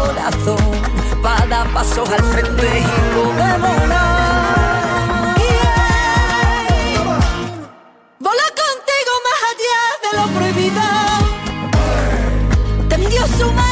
corazón 0.02 0.58
para 1.22 1.46
dar 1.48 1.68
pasos 1.74 2.10
al 2.10 2.24
frente 2.24 2.68
y. 2.80 2.84
Yeah. 5.42 5.82
Volá 8.20 8.48
contigo 8.62 9.14
más 9.28 9.40
allá 9.52 9.82
de 10.04 10.10
lo 10.18 10.26
prohibido. 10.36 10.86
Tendió 12.90 13.22
su 13.38 13.48
mano 13.54 13.71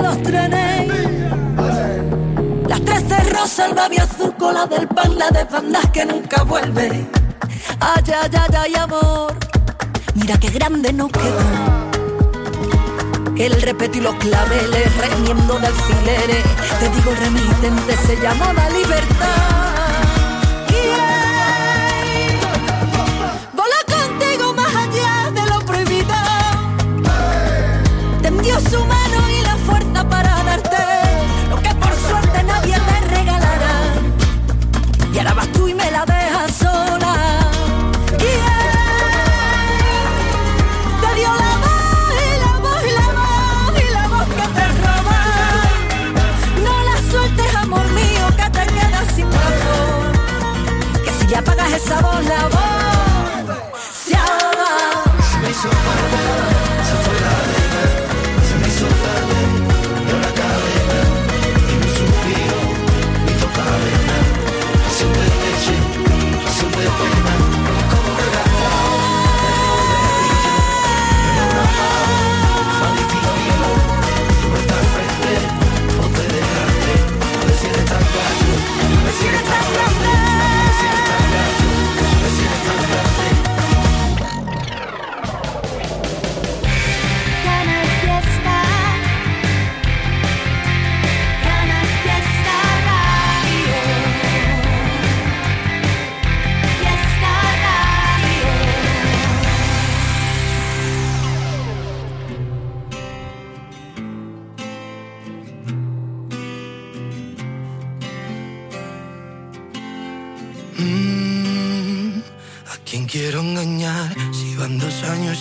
los 0.00 0.22
trenes. 0.22 0.88
Las 2.68 2.80
trece 2.84 3.18
rosas, 3.30 3.68
el 3.68 3.74
babio 3.74 4.02
azul, 4.02 4.34
cola 4.38 4.66
del 4.66 4.88
pan, 4.88 5.18
la 5.18 5.30
de 5.30 5.44
bandas 5.44 5.90
que 5.90 6.04
nunca 6.04 6.42
vuelve. 6.42 7.06
Ay, 7.80 8.02
ay, 8.06 8.30
ay, 8.32 8.54
ay, 8.56 8.74
amor, 8.76 9.34
mira 10.14 10.38
qué 10.38 10.48
grande 10.50 10.92
nos 10.92 11.10
quedó. 11.10 11.38
aquel 13.32 13.60
respeto 13.62 13.98
y 13.98 14.00
los 14.00 14.14
claveles, 14.16 14.96
remiendo 14.96 15.58
de 15.58 15.66
alfileres. 15.66 16.44
Te 16.80 16.88
digo, 16.88 17.10
el 17.10 17.16
remitente 17.16 17.96
se 18.06 18.16
llamaba 18.22 18.68
libertad. 18.70 19.63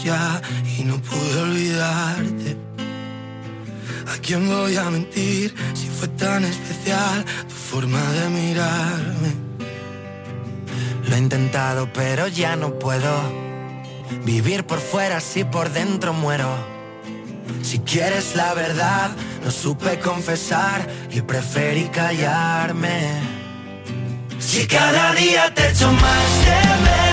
Ya 0.04 0.42
y 0.78 0.84
no 0.84 0.98
pude 1.02 1.42
olvidarte? 1.42 2.58
¿A 4.08 4.18
quién 4.22 4.48
voy 4.48 4.76
a 4.76 4.90
mentir 4.90 5.56
si 5.74 5.88
fue 5.88 6.08
tan 6.10 6.44
especial 6.44 7.26
tu 7.48 7.56
forma 7.56 8.02
de 8.12 8.30
mirarme? 8.30 9.34
Lo 11.08 11.16
he 11.16 11.20
intentado 11.20 11.92
pero 11.94 12.28
ya 12.28 12.56
no 12.56 12.78
puedo 12.80 13.12
vivir 14.26 14.66
por 14.66 14.80
fuera 14.80 15.20
si 15.22 15.44
por 15.44 15.72
dentro 15.72 16.14
muero. 16.14 16.52
Si 17.62 17.80
quieres 17.80 18.36
la 18.36 18.54
verdad, 18.54 19.12
no 19.44 19.52
supe 19.52 20.00
confesar 20.00 20.88
y 21.12 21.22
preferí 21.22 21.86
callarme. 21.86 23.22
Si 24.40 24.68
cada 24.68 25.14
día 25.14 25.54
te 25.54 25.70
echo 25.70 25.92
más 25.92 26.46
de 26.46 27.13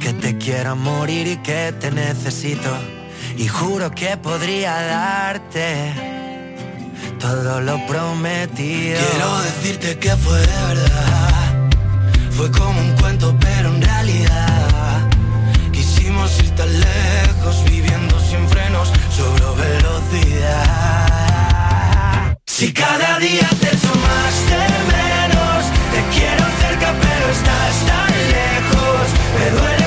Que 0.00 0.12
te 0.12 0.36
quiero 0.36 0.76
morir 0.76 1.26
y 1.26 1.36
que 1.38 1.72
te 1.80 1.90
necesito. 1.90 2.70
Y 3.36 3.48
juro 3.48 3.90
que 3.90 4.16
podría 4.16 4.72
darte 4.82 5.92
todo 7.18 7.60
lo 7.60 7.84
prometido. 7.86 8.98
Quiero 9.10 9.40
decirte 9.42 9.98
que 9.98 10.10
fue 10.16 10.38
verdad. 10.40 11.70
Fue 12.30 12.50
como 12.50 12.78
un 12.80 12.92
cuento, 12.96 13.36
pero 13.40 13.68
en 13.74 13.80
realidad. 13.80 15.08
Quisimos 15.72 16.38
ir 16.40 16.50
tan 16.54 16.68
lejos, 16.80 17.64
viviendo 17.64 18.20
sin 18.20 18.48
frenos, 18.48 18.92
sobre 19.16 19.44
velocidad. 19.62 21.04
Si 22.46 22.72
cada 22.72 23.18
día 23.18 23.48
te 23.60 23.68
echo 23.74 23.92
más 24.08 24.34
de 24.50 24.64
menos, 24.94 25.64
te 25.92 26.00
quiero 26.14 26.44
cerca 26.60 26.88
pero 27.02 27.26
estás 27.32 27.74
tan 27.86 28.12
lejos. 28.36 29.04
Me 29.38 29.46
duele 29.50 29.83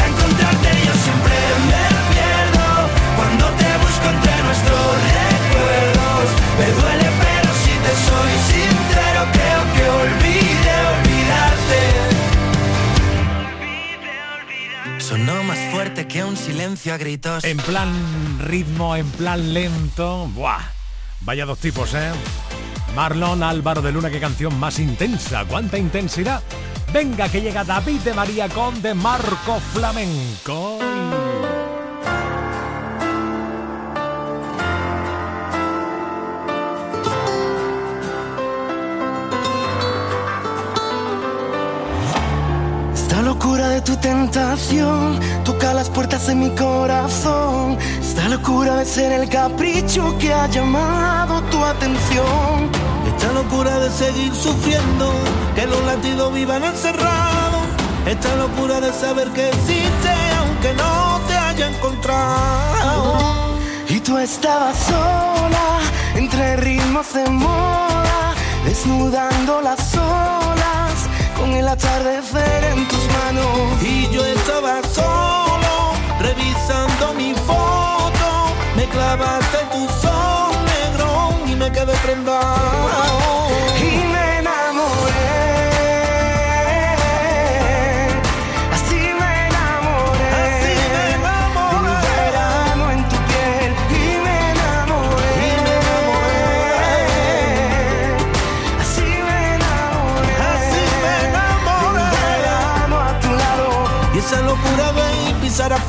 Me 6.61 6.67
duele 6.73 7.09
pero 7.19 7.49
si 7.63 7.73
te 7.85 7.93
soy 8.07 8.33
sincero 8.53 9.21
creo 9.33 9.61
que 9.73 9.83
olvide 9.89 10.73
olvidarte. 10.93 11.79
Sonó 14.99 15.43
más 15.43 15.57
fuerte 15.71 16.05
que 16.07 16.23
un 16.23 16.37
silencio 16.37 16.93
a 16.93 16.97
gritos. 16.97 17.43
En 17.45 17.57
plan 17.57 17.89
ritmo, 18.39 18.95
en 18.95 19.09
plan 19.09 19.55
lento. 19.55 20.27
¡Buah! 20.35 20.61
Vaya 21.21 21.47
dos 21.47 21.57
tipos, 21.57 21.95
¿eh? 21.95 22.11
Marlon 22.95 23.41
Álvaro 23.41 23.81
de 23.81 23.91
Luna, 23.91 24.11
qué 24.11 24.19
canción 24.19 24.59
más 24.59 24.77
intensa. 24.77 25.45
¿Cuánta 25.45 25.79
intensidad? 25.79 26.43
Venga, 26.93 27.27
que 27.27 27.41
llega 27.41 27.63
David 27.63 28.01
de 28.01 28.13
María 28.13 28.47
con 28.49 28.79
de 28.83 28.93
Marco 28.93 29.59
Flamenco. 29.73 30.77
Esta 43.21 43.33
locura 43.33 43.69
de 43.69 43.81
tu 43.81 43.95
tentación 43.97 45.19
toca 45.45 45.75
las 45.75 45.91
puertas 45.91 46.25
de 46.25 46.33
mi 46.33 46.49
corazón. 46.55 47.77
Esta 48.01 48.27
locura 48.27 48.77
de 48.77 48.85
ser 48.85 49.11
el 49.11 49.29
capricho 49.29 50.17
que 50.17 50.33
ha 50.33 50.47
llamado 50.47 51.39
tu 51.51 51.63
atención. 51.63 52.71
Esta 53.05 53.31
locura 53.31 53.77
de 53.77 53.91
seguir 53.91 54.33
sufriendo, 54.33 55.13
que 55.53 55.67
los 55.67 55.85
latidos 55.85 56.33
vivan 56.33 56.63
encerrados. 56.63 57.61
Esta 58.07 58.35
locura 58.37 58.81
de 58.81 58.91
saber 58.91 59.27
que 59.35 59.49
existe 59.49 60.13
aunque 60.39 60.73
no 60.73 61.21
te 61.27 61.35
haya 61.35 61.67
encontrado. 61.67 63.19
Y 63.87 63.99
tú 63.99 64.17
estabas 64.17 64.75
sola 64.79 65.79
entre 66.15 66.55
ritmos 66.57 67.13
de 67.13 67.29
moda, 67.29 68.33
desnudando 68.65 69.61
las 69.61 69.95
olas 69.95 70.40
con 71.51 71.57
el 71.57 71.67
atardecer 71.67 72.63
en 72.63 72.87
tus 72.87 73.07
manos. 73.19 73.83
Y 73.83 74.09
yo 74.13 74.25
estaba 74.25 74.81
solo, 74.93 75.93
revisando 76.19 77.13
mi 77.13 77.33
foto. 77.33 78.27
Me 78.75 78.85
clavaste 78.87 79.57
tu 79.71 79.87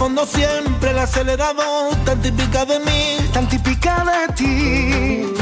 fondo 0.03 0.27
siempre 0.27 0.91
el 0.91 0.99
acelerador, 0.99 1.95
tan 2.05 2.21
típica 2.21 2.65
de 2.65 2.81
mí, 2.81 3.19
tan 3.33 3.49
típica 3.49 4.05
de 4.11 4.33
ti. 4.35 5.33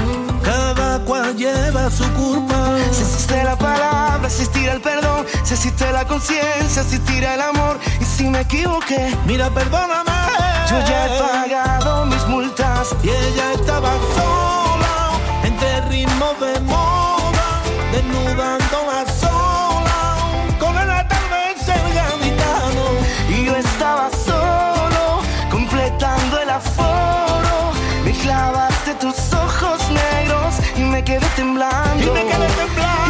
Cada 0.45 0.99
cual 1.07 1.35
lleva 1.35 1.91
su 1.91 2.05
culpa. 2.13 2.77
Si 2.93 3.01
existe 3.01 3.43
la 3.43 3.57
palabra, 3.57 4.27
existirá 4.27 4.75
el 4.75 4.83
perdón. 4.83 5.25
Si 5.45 5.55
existe 5.55 5.91
la 5.91 6.05
conciencia, 6.07 6.83
existirá 6.83 7.37
el 7.37 7.41
amor. 7.41 7.79
Y 8.03 8.05
si 8.05 8.25
me 8.25 8.41
equivoqué, 8.41 9.17
mira, 9.25 9.49
perdóname. 9.49 10.13
Yo 10.69 10.79
ya 10.91 11.07
he 11.07 11.19
pagado 11.19 12.05
mis 12.05 12.25
multas. 12.27 12.95
Y 13.03 13.09
ella 13.09 13.55
estaba 13.55 13.93
sola, 14.15 14.95
entre 15.43 15.81
ritmos 15.89 16.39
de 16.39 16.61
moda, 16.61 17.49
desnudando 17.93 18.70
quedé 31.11 31.27
temblando. 31.35 32.07
Y 32.07 32.11
me 32.11 32.23
quedé 32.25 32.47
temblando. 32.47 33.10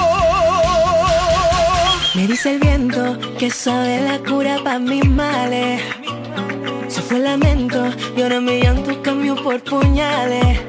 Me 2.13 2.27
dice 2.27 2.55
el 2.55 2.59
viento 2.59 3.17
que 3.39 3.49
sabe 3.49 4.01
la 4.01 4.19
cura 4.19 4.57
para 4.61 4.79
mis 4.79 5.07
males. 5.07 5.81
Se 6.89 7.01
fue 7.01 7.17
el 7.17 7.23
lamento 7.23 7.85
y 8.17 8.21
ahora 8.21 8.41
mi 8.41 8.59
llanto 8.61 9.01
cambió 9.01 9.35
por 9.41 9.63
puñales. 9.63 10.59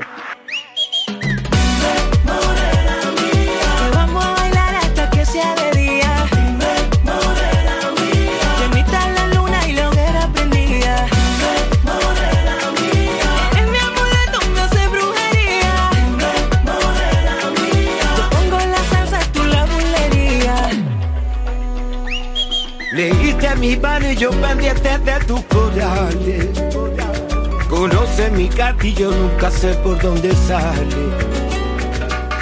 Mi 28.83 28.93
castillo, 28.93 29.11
nunca 29.11 29.51
sé 29.51 29.75
por 29.75 30.01
dónde 30.01 30.35
sale. 30.35 30.97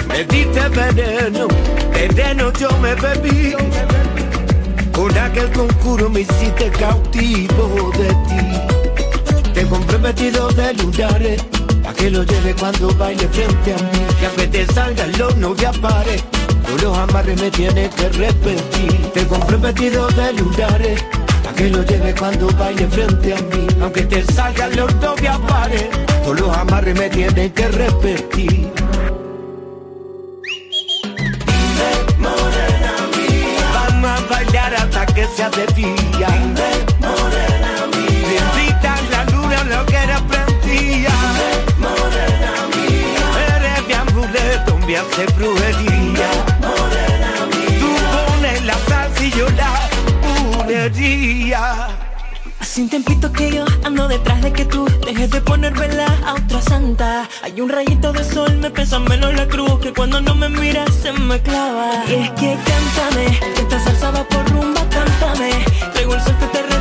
Me 0.07 0.23
diste 0.25 0.69
veneno, 0.69 1.47
veneno 1.93 2.51
yo 2.53 2.69
me 2.79 2.95
bebí. 2.95 3.53
Con 4.91 5.15
aquel 5.17 5.51
concurso 5.51 6.09
me 6.09 6.21
hiciste 6.21 6.69
cautivo 6.71 7.91
de 7.97 8.07
ti. 8.07 9.51
Te 9.53 9.65
compré 9.67 9.97
vestido 9.97 10.47
de 10.49 10.73
lunares, 10.73 11.43
pa' 11.83 11.93
que 11.93 12.09
lo 12.09 12.23
lleve 12.23 12.55
cuando 12.55 12.93
baile 12.95 13.27
frente 13.27 13.73
a 13.73 13.77
mí. 13.77 14.05
Y 14.21 14.25
aunque 14.25 14.47
te 14.47 14.65
salgan 14.73 15.11
los 15.17 15.35
no 15.37 15.53
te 15.53 15.67
pares, 15.79 16.23
tú 16.65 16.83
los 16.83 16.97
amarres 16.97 17.39
me 17.39 17.51
tienes 17.51 17.93
que 17.95 18.09
repetir. 18.09 19.11
Te 19.13 19.25
compré 19.27 19.57
vestido 19.57 20.07
de 20.07 20.33
lunares, 20.33 21.03
pa' 21.43 21.53
que 21.53 21.69
lo 21.69 21.83
lleve 21.83 22.15
cuando 22.15 22.47
baile 22.57 22.87
frente 22.87 23.33
a 23.33 23.41
mí. 23.41 23.67
Aunque 23.81 24.01
te 24.03 24.23
salgan 24.33 24.75
los 24.75 24.93
no 24.95 25.13
te 25.13 25.29
pares, 25.47 25.89
tú 26.23 26.33
los 26.33 26.55
amarres 26.57 26.97
me 26.97 27.09
tienes 27.09 27.51
que 27.53 27.67
repetir. 27.67 28.71
Vamos 33.73 34.11
a 34.11 34.25
bailar 34.29 34.75
hasta 34.75 35.05
que 35.07 35.27
sea 35.35 35.49
de 35.49 35.65
día. 35.73 36.29
Bendita 38.27 38.95
la 39.11 39.25
luna, 39.31 39.63
lo 39.63 39.85
que 39.85 39.95
era 39.95 40.19
prendía. 40.27 41.11
Eres 43.55 43.87
mi 43.87 43.93
amuleto, 43.93 44.77
me 44.85 44.97
hace 44.97 45.25
brujería. 45.37 46.29
Tú 47.79 47.89
pones 48.11 48.65
la 48.65 48.73
salsa 48.87 49.23
y 49.23 49.31
yo 49.31 49.49
la 49.51 49.89
bulería. 50.57 52.00
Hace 52.71 52.83
un 52.83 52.89
tiempito 52.89 53.33
que 53.33 53.51
yo 53.51 53.65
ando 53.83 54.07
detrás 54.07 54.41
de 54.41 54.53
que 54.53 54.63
tú 54.63 54.85
dejes 55.05 55.29
de 55.29 55.41
poner 55.41 55.73
vela 55.73 56.05
a 56.25 56.35
otra 56.35 56.61
santa. 56.61 57.27
Hay 57.43 57.59
un 57.59 57.67
rayito 57.67 58.13
de 58.13 58.23
sol, 58.23 58.55
me 58.59 58.71
pesa 58.71 58.97
menos 58.97 59.33
la 59.33 59.45
cruz 59.45 59.77
que 59.81 59.91
cuando 59.91 60.21
no 60.21 60.35
me 60.35 60.47
miras 60.47 60.89
se 60.95 61.11
me 61.11 61.37
clava. 61.41 62.05
Y 62.07 62.13
es 62.13 62.29
que 62.29 62.57
cántame, 62.63 63.37
que 63.55 63.61
esta 63.63 63.77
salsa 63.77 64.11
va 64.11 64.23
por 64.23 64.49
rumba, 64.51 64.87
cántame. 64.89 65.51
Traigo 65.91 66.15
el 66.15 66.21
sol 66.21 66.33
que 66.39 66.45
te 66.45 66.80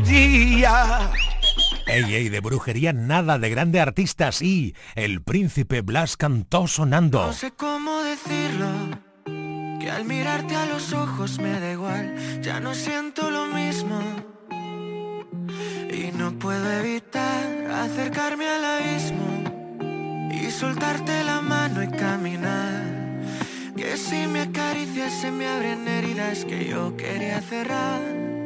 bulería. 0.00 1.10
Ey, 1.86 2.14
ey, 2.14 2.28
de 2.28 2.40
brujería 2.40 2.92
nada, 2.92 3.38
de 3.38 3.48
grande 3.48 3.80
artista 3.80 4.32
sí. 4.32 4.74
El 4.94 5.22
príncipe 5.22 5.82
Blas 5.82 6.16
cantó 6.16 6.66
sonando. 6.66 7.26
No 7.26 7.32
sé 7.32 7.52
cómo 7.52 8.02
decirlo, 8.02 8.68
que 9.24 9.90
al 9.90 10.04
mirarte 10.04 10.56
a 10.56 10.66
los 10.66 10.92
ojos 10.92 11.38
me 11.38 11.60
da 11.60 11.72
igual, 11.72 12.42
ya 12.42 12.60
no 12.60 12.74
siento 12.74 13.30
lo 13.30 13.46
mismo. 13.46 14.00
Y 15.92 16.10
no 16.12 16.32
puedo 16.38 16.70
evitar 16.72 17.70
acercarme 17.70 18.48
al 18.48 18.64
abismo 18.64 20.30
y 20.32 20.50
soltarte 20.50 21.24
la 21.24 21.40
mano 21.40 21.82
y 21.82 21.88
caminar. 21.88 22.82
Que 23.76 23.96
si 23.96 24.26
me 24.26 24.42
acaricias 24.42 25.12
se 25.20 25.30
me 25.30 25.46
abren 25.46 25.86
heridas 25.86 26.44
que 26.44 26.66
yo 26.66 26.96
quería 26.96 27.40
cerrar. 27.40 28.45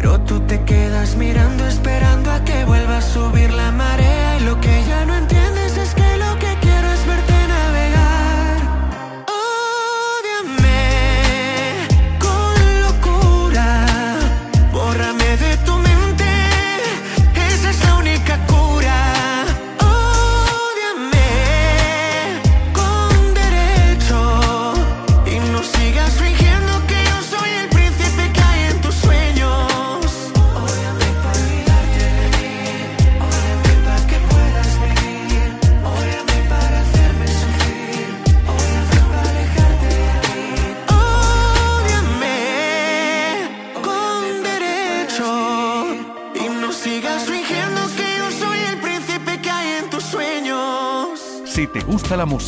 Pero 0.00 0.20
tú 0.20 0.38
te 0.46 0.62
quedas 0.62 1.16
mirando, 1.16 1.66
esperando 1.66 2.30
a 2.30 2.44
que 2.44 2.64
vuelva 2.64 2.98
a 2.98 3.02
subir 3.02 3.52
la 3.52 3.67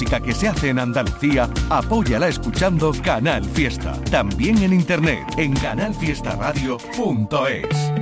música 0.00 0.18
que 0.18 0.32
se 0.32 0.48
hace 0.48 0.70
en 0.70 0.78
Andalucía, 0.78 1.46
apóyala 1.68 2.28
escuchando 2.28 2.90
Canal 3.04 3.44
Fiesta. 3.44 3.92
También 4.10 4.56
en 4.62 4.72
internet 4.72 5.18
en 5.36 5.52
canalfiestaradio.es. 5.52 7.92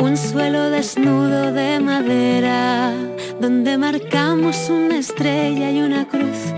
Un 0.00 0.16
suelo 0.16 0.70
desnudo 0.70 1.52
de 1.52 1.78
madera 1.78 2.92
donde 3.40 3.78
marcamos 3.78 4.68
una 4.68 4.98
estrella 4.98 5.70
y 5.70 5.80
una 5.80 6.08
cruz. 6.08 6.52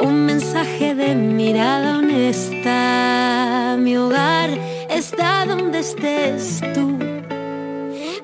Un 0.00 0.26
mensaje 0.26 0.96
de 0.96 1.14
mirada 1.14 1.98
honesta. 1.98 2.77
Estés 5.78 6.60
tú. 6.74 6.98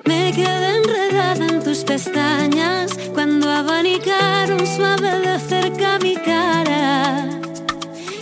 Me 0.05 0.32
quedé 0.32 0.76
enredada 0.78 1.46
en 1.46 1.62
tus 1.62 1.84
pestañas 1.84 2.90
cuando 3.12 3.48
abanicaron 3.48 4.66
suave 4.66 5.20
de 5.20 5.38
cerca 5.38 5.98
mi 6.00 6.16
cara. 6.16 7.28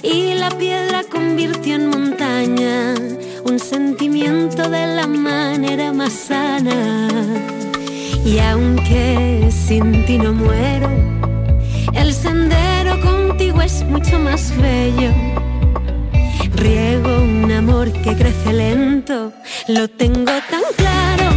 Y 0.02 0.34
la 0.34 0.50
piedra 0.50 1.02
convirtió 1.10 1.76
en 1.76 1.88
montaña 1.88 2.94
un 3.44 3.58
sentimiento 3.58 4.68
de 4.68 4.86
la 4.98 5.06
manera 5.06 5.92
más 5.92 6.12
sana. 6.12 7.08
Y 8.26 8.38
aunque 8.38 9.48
sin 9.50 10.04
ti 10.04 10.18
no 10.18 10.32
muero, 10.34 10.90
el 11.94 12.12
sendero 12.12 13.00
contigo 13.00 13.62
es 13.62 13.82
mucho 13.84 14.18
más 14.18 14.52
bello. 14.58 15.10
Riego 16.54 17.21
amor 17.56 17.92
que 17.92 18.16
crece 18.16 18.52
lento, 18.52 19.32
lo 19.68 19.88
tengo 19.88 20.32
tan 20.50 20.62
claro, 20.76 21.30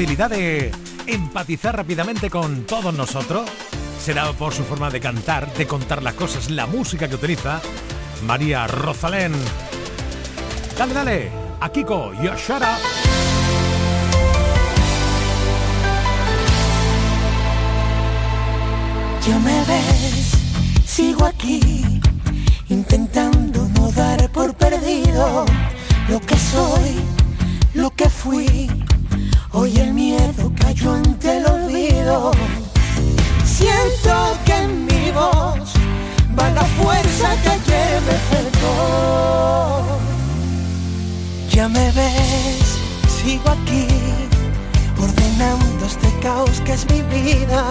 facilidad 0.00 0.30
de 0.30 0.72
empatizar 1.06 1.76
rápidamente 1.76 2.30
con 2.30 2.64
todos 2.64 2.94
nosotros. 2.94 3.46
Será 4.02 4.32
por 4.32 4.54
su 4.54 4.64
forma 4.64 4.88
de 4.88 4.98
cantar, 4.98 5.52
de 5.52 5.66
contar 5.66 6.02
las 6.02 6.14
cosas, 6.14 6.48
la 6.48 6.66
música 6.66 7.06
que 7.06 7.16
utiliza 7.16 7.60
María 8.24 8.66
Rosalén. 8.66 9.34
Dale, 10.78 10.94
dale, 10.94 11.30
a 11.60 11.68
Kiko 11.70 12.12
y 12.14 12.28
a 12.28 12.34
Shara. 12.34 12.78
Ya 19.26 19.38
me 19.38 19.64
ves, 19.66 20.32
sigo 20.86 21.26
aquí, 21.26 22.00
intentando 22.70 23.68
no 23.76 23.92
dar 23.92 24.32
por 24.32 24.54
perdido 24.54 25.44
lo 26.08 26.20
que 26.20 26.38
soy, 26.38 26.94
lo 27.74 27.90
que 27.90 28.08
fui 28.08 28.70
Hoy 29.52 29.76
el 29.78 29.92
miedo 29.92 30.52
cayó 30.60 30.92
ante 30.92 31.38
el 31.38 31.46
olvido. 31.46 32.30
Siento 33.44 34.38
que 34.44 34.54
en 34.54 34.86
mi 34.86 35.10
voz 35.10 35.72
va 36.38 36.50
la 36.50 36.62
fuerza 36.62 37.34
que 37.42 37.48
ayer 37.48 38.00
me 38.06 38.16
faltó. 38.30 39.82
Ya 41.50 41.68
me 41.68 41.90
ves, 41.90 42.78
sigo 43.22 43.50
aquí, 43.50 43.88
ordenando 44.96 45.84
este 45.84 46.08
caos 46.22 46.60
que 46.64 46.74
es 46.74 46.88
mi 46.88 47.02
vida. 47.02 47.64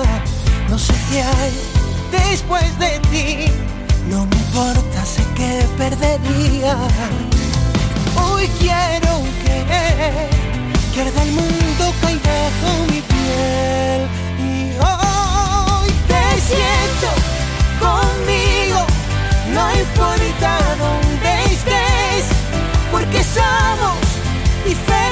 No 0.70 0.78
sé 0.78 0.94
qué 1.10 1.22
hay 1.22 2.30
después 2.30 2.78
de 2.78 3.00
ti. 3.10 3.52
No 4.10 4.26
me 4.26 4.36
importa, 4.36 5.06
sé 5.06 5.24
que 5.34 5.66
perdería. 5.78 6.76
Hoy 8.18 8.50
quiero 8.60 9.24
que 9.46 10.49
izquierda 10.90 11.22
el 11.22 11.32
mundo 11.34 11.94
cae 12.02 12.16
bajo 12.16 12.86
mi 12.92 13.02
piel 13.02 14.08
y 14.40 14.74
hoy 14.80 15.92
te 16.08 16.42
siento 16.50 17.10
conmigo, 17.80 18.80
no 19.54 19.72
importa 19.72 20.58
dónde 20.80 21.46
estés, 21.54 22.26
porque 22.92 23.24
somos 23.24 23.98
diferentes. 24.66 25.09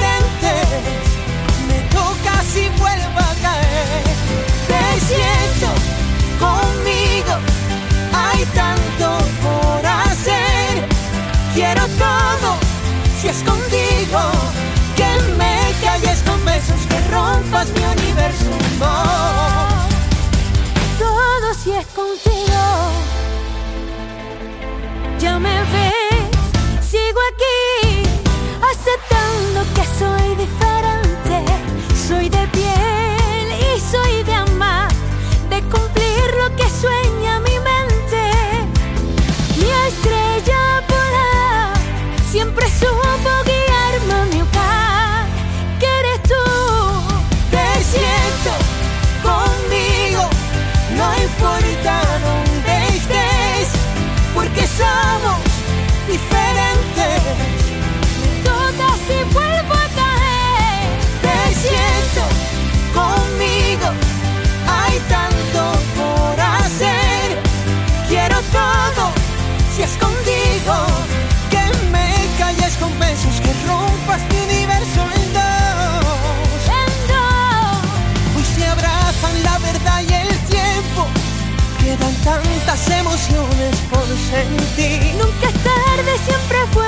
pasos 16.68 16.86
que 16.86 17.00
rompen. 17.10 17.47
tantas 82.28 82.90
emociones 82.90 83.76
por 83.90 84.06
sentir. 84.30 85.14
Nunca 85.14 85.48
es 85.48 85.54
tarde, 85.64 86.12
siempre 86.26 86.58
fue. 86.74 86.87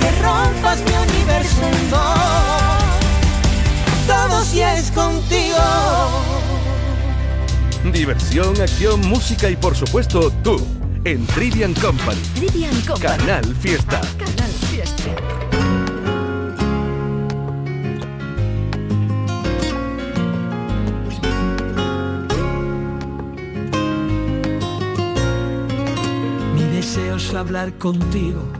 que 0.00 0.10
rompas 0.22 0.78
mi 0.80 0.92
universo 0.92 1.62
en 1.62 1.90
dos. 1.90 2.50
Todo 4.06 4.44
si 4.44 4.62
es 4.62 4.90
contigo. 4.90 5.58
Diversión, 7.92 8.60
acción, 8.60 9.00
música 9.08 9.48
y 9.48 9.56
por 9.56 9.76
supuesto 9.76 10.30
tú 10.42 10.66
en 11.04 11.26
Trivian 11.28 11.74
Company. 11.74 12.20
Trivian 12.34 12.78
Company. 12.82 13.16
Canal 13.18 13.56
Fiesta. 13.56 14.00
Canal 14.18 14.50
Fiesta. 14.70 15.10
Mi 26.54 26.64
deseo 26.76 27.16
es 27.16 27.34
hablar 27.34 27.72
contigo 27.78 28.59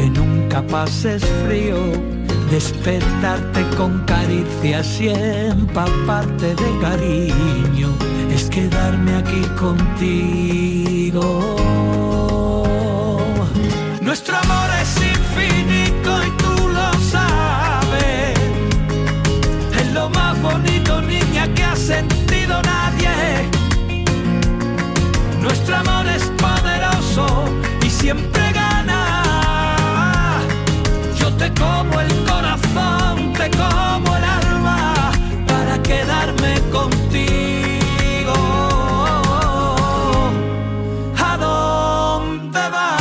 que 0.00 0.08
nunca 0.08 0.62
pases 0.62 1.22
frío, 1.44 1.76
despertarte 2.50 3.62
con 3.76 4.02
caricias 4.06 4.98
y 5.00 5.08
empaparte 5.08 6.54
de 6.54 6.78
cariño, 6.80 7.90
es 8.34 8.48
quedarme 8.48 9.16
aquí 9.16 9.42
contigo. 9.58 11.20
Te 31.40 31.50
como 31.54 31.98
el 32.00 32.12
corazón, 32.26 33.32
te 33.32 33.50
como 33.50 34.14
el 34.14 34.24
alma 34.24 35.10
para 35.46 35.82
quedarme 35.82 36.60
contigo. 36.70 38.34
A 41.16 41.38
donde 41.38 42.60
vayas. 42.76 43.00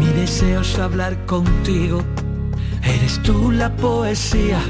Mi 0.00 0.08
deseo 0.20 0.62
es 0.62 0.78
hablar 0.80 1.24
contigo. 1.26 2.02
Eres 2.82 3.22
tú 3.22 3.52
la 3.52 3.70
poesía. 3.76 4.60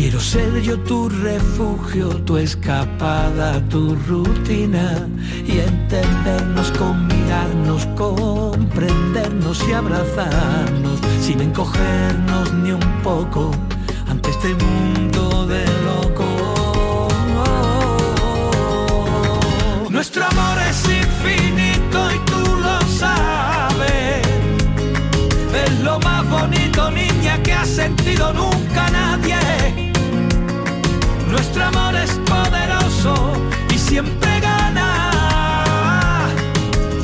Quiero 0.00 0.18
ser 0.18 0.62
yo 0.62 0.78
tu 0.80 1.10
refugio, 1.10 2.08
tu 2.24 2.38
escapada, 2.38 3.60
tu 3.68 3.94
rutina 4.08 5.06
y 5.46 5.58
entendernos 5.58 6.72
mirarnos, 7.06 7.84
comprendernos 7.98 9.62
y 9.68 9.74
abrazarnos 9.74 11.00
sin 11.20 11.42
encogernos 11.42 12.50
ni 12.54 12.72
un 12.72 13.02
poco 13.02 13.50
ante 14.08 14.30
este 14.30 14.54
mundo 14.54 15.46
de 15.46 15.66
locos. 15.84 17.12
Nuestro 19.90 20.24
amor 20.24 20.58
es 20.70 20.82
infinito 20.88 22.10
y 22.10 22.18
tú 22.30 22.40
lo 22.56 22.80
sabes. 22.98 24.26
Es 25.62 25.80
lo 25.80 26.00
más 26.00 26.26
bonito, 26.30 26.90
niña, 26.90 27.42
que 27.42 27.52
ha 27.52 27.66
sentido 27.66 28.32
nunca 28.32 28.88
nadie. 28.90 29.89
Nuestro 31.40 31.64
amor 31.64 31.96
es 31.96 32.10
poderoso 32.28 33.14
y 33.74 33.78
siempre 33.78 34.40
gana. 34.40 36.28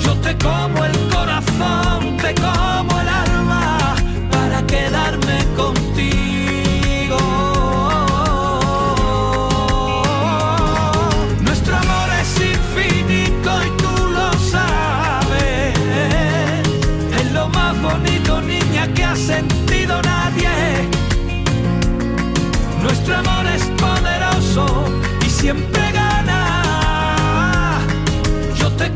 Yo 0.05 0.15
te 0.21 0.37
como 0.37 0.85
el 0.85 0.93
corazón, 1.09 2.19
te 2.19 2.35
como 2.35 3.01
el 3.01 3.09
alma 3.09 3.97
para 4.31 4.67
quedarme 4.67 5.39
contigo. 5.57 6.16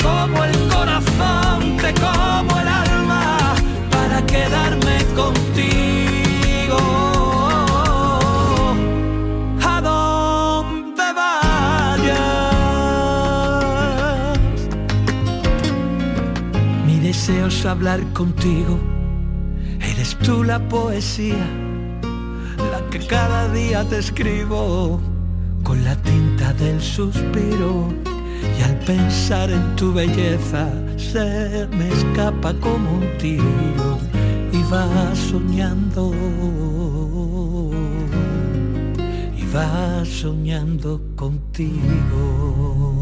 Como 0.03 0.45
el 0.45 0.69
corazón, 0.69 1.77
te 1.77 1.93
como 1.95 2.59
el 2.61 2.69
alma 2.69 3.55
para 3.91 4.25
quedarme 4.27 5.05
contigo. 5.15 6.79
A 9.63 9.81
donde 9.81 11.03
vayas. 11.13 12.19
Mi 16.87 16.99
deseo 17.01 17.47
es 17.49 17.67
hablar 17.67 18.01
contigo. 18.13 18.79
Eres 19.81 20.17
tú 20.19 20.45
la 20.45 20.59
poesía 20.69 21.47
la 22.71 22.81
que 22.91 22.99
cada 23.07 23.49
día 23.53 23.85
te 23.85 23.99
escribo 23.99 25.01
con 25.63 25.83
la 25.85 25.97
tinta 25.97 26.53
del 26.55 26.81
suspiro 26.81 28.10
pensar 28.87 29.51
en 29.51 29.77
tu 29.77 29.93
belleza 29.93 30.69
se 30.97 31.67
me 31.77 31.89
escapa 31.89 32.53
como 32.55 32.95
un 32.99 33.19
tiro 33.19 33.99
y 34.53 34.63
va 34.73 35.15
soñando 35.15 36.13
y 39.37 39.43
va 39.55 40.05
soñando 40.05 41.01
contigo. 41.17 43.00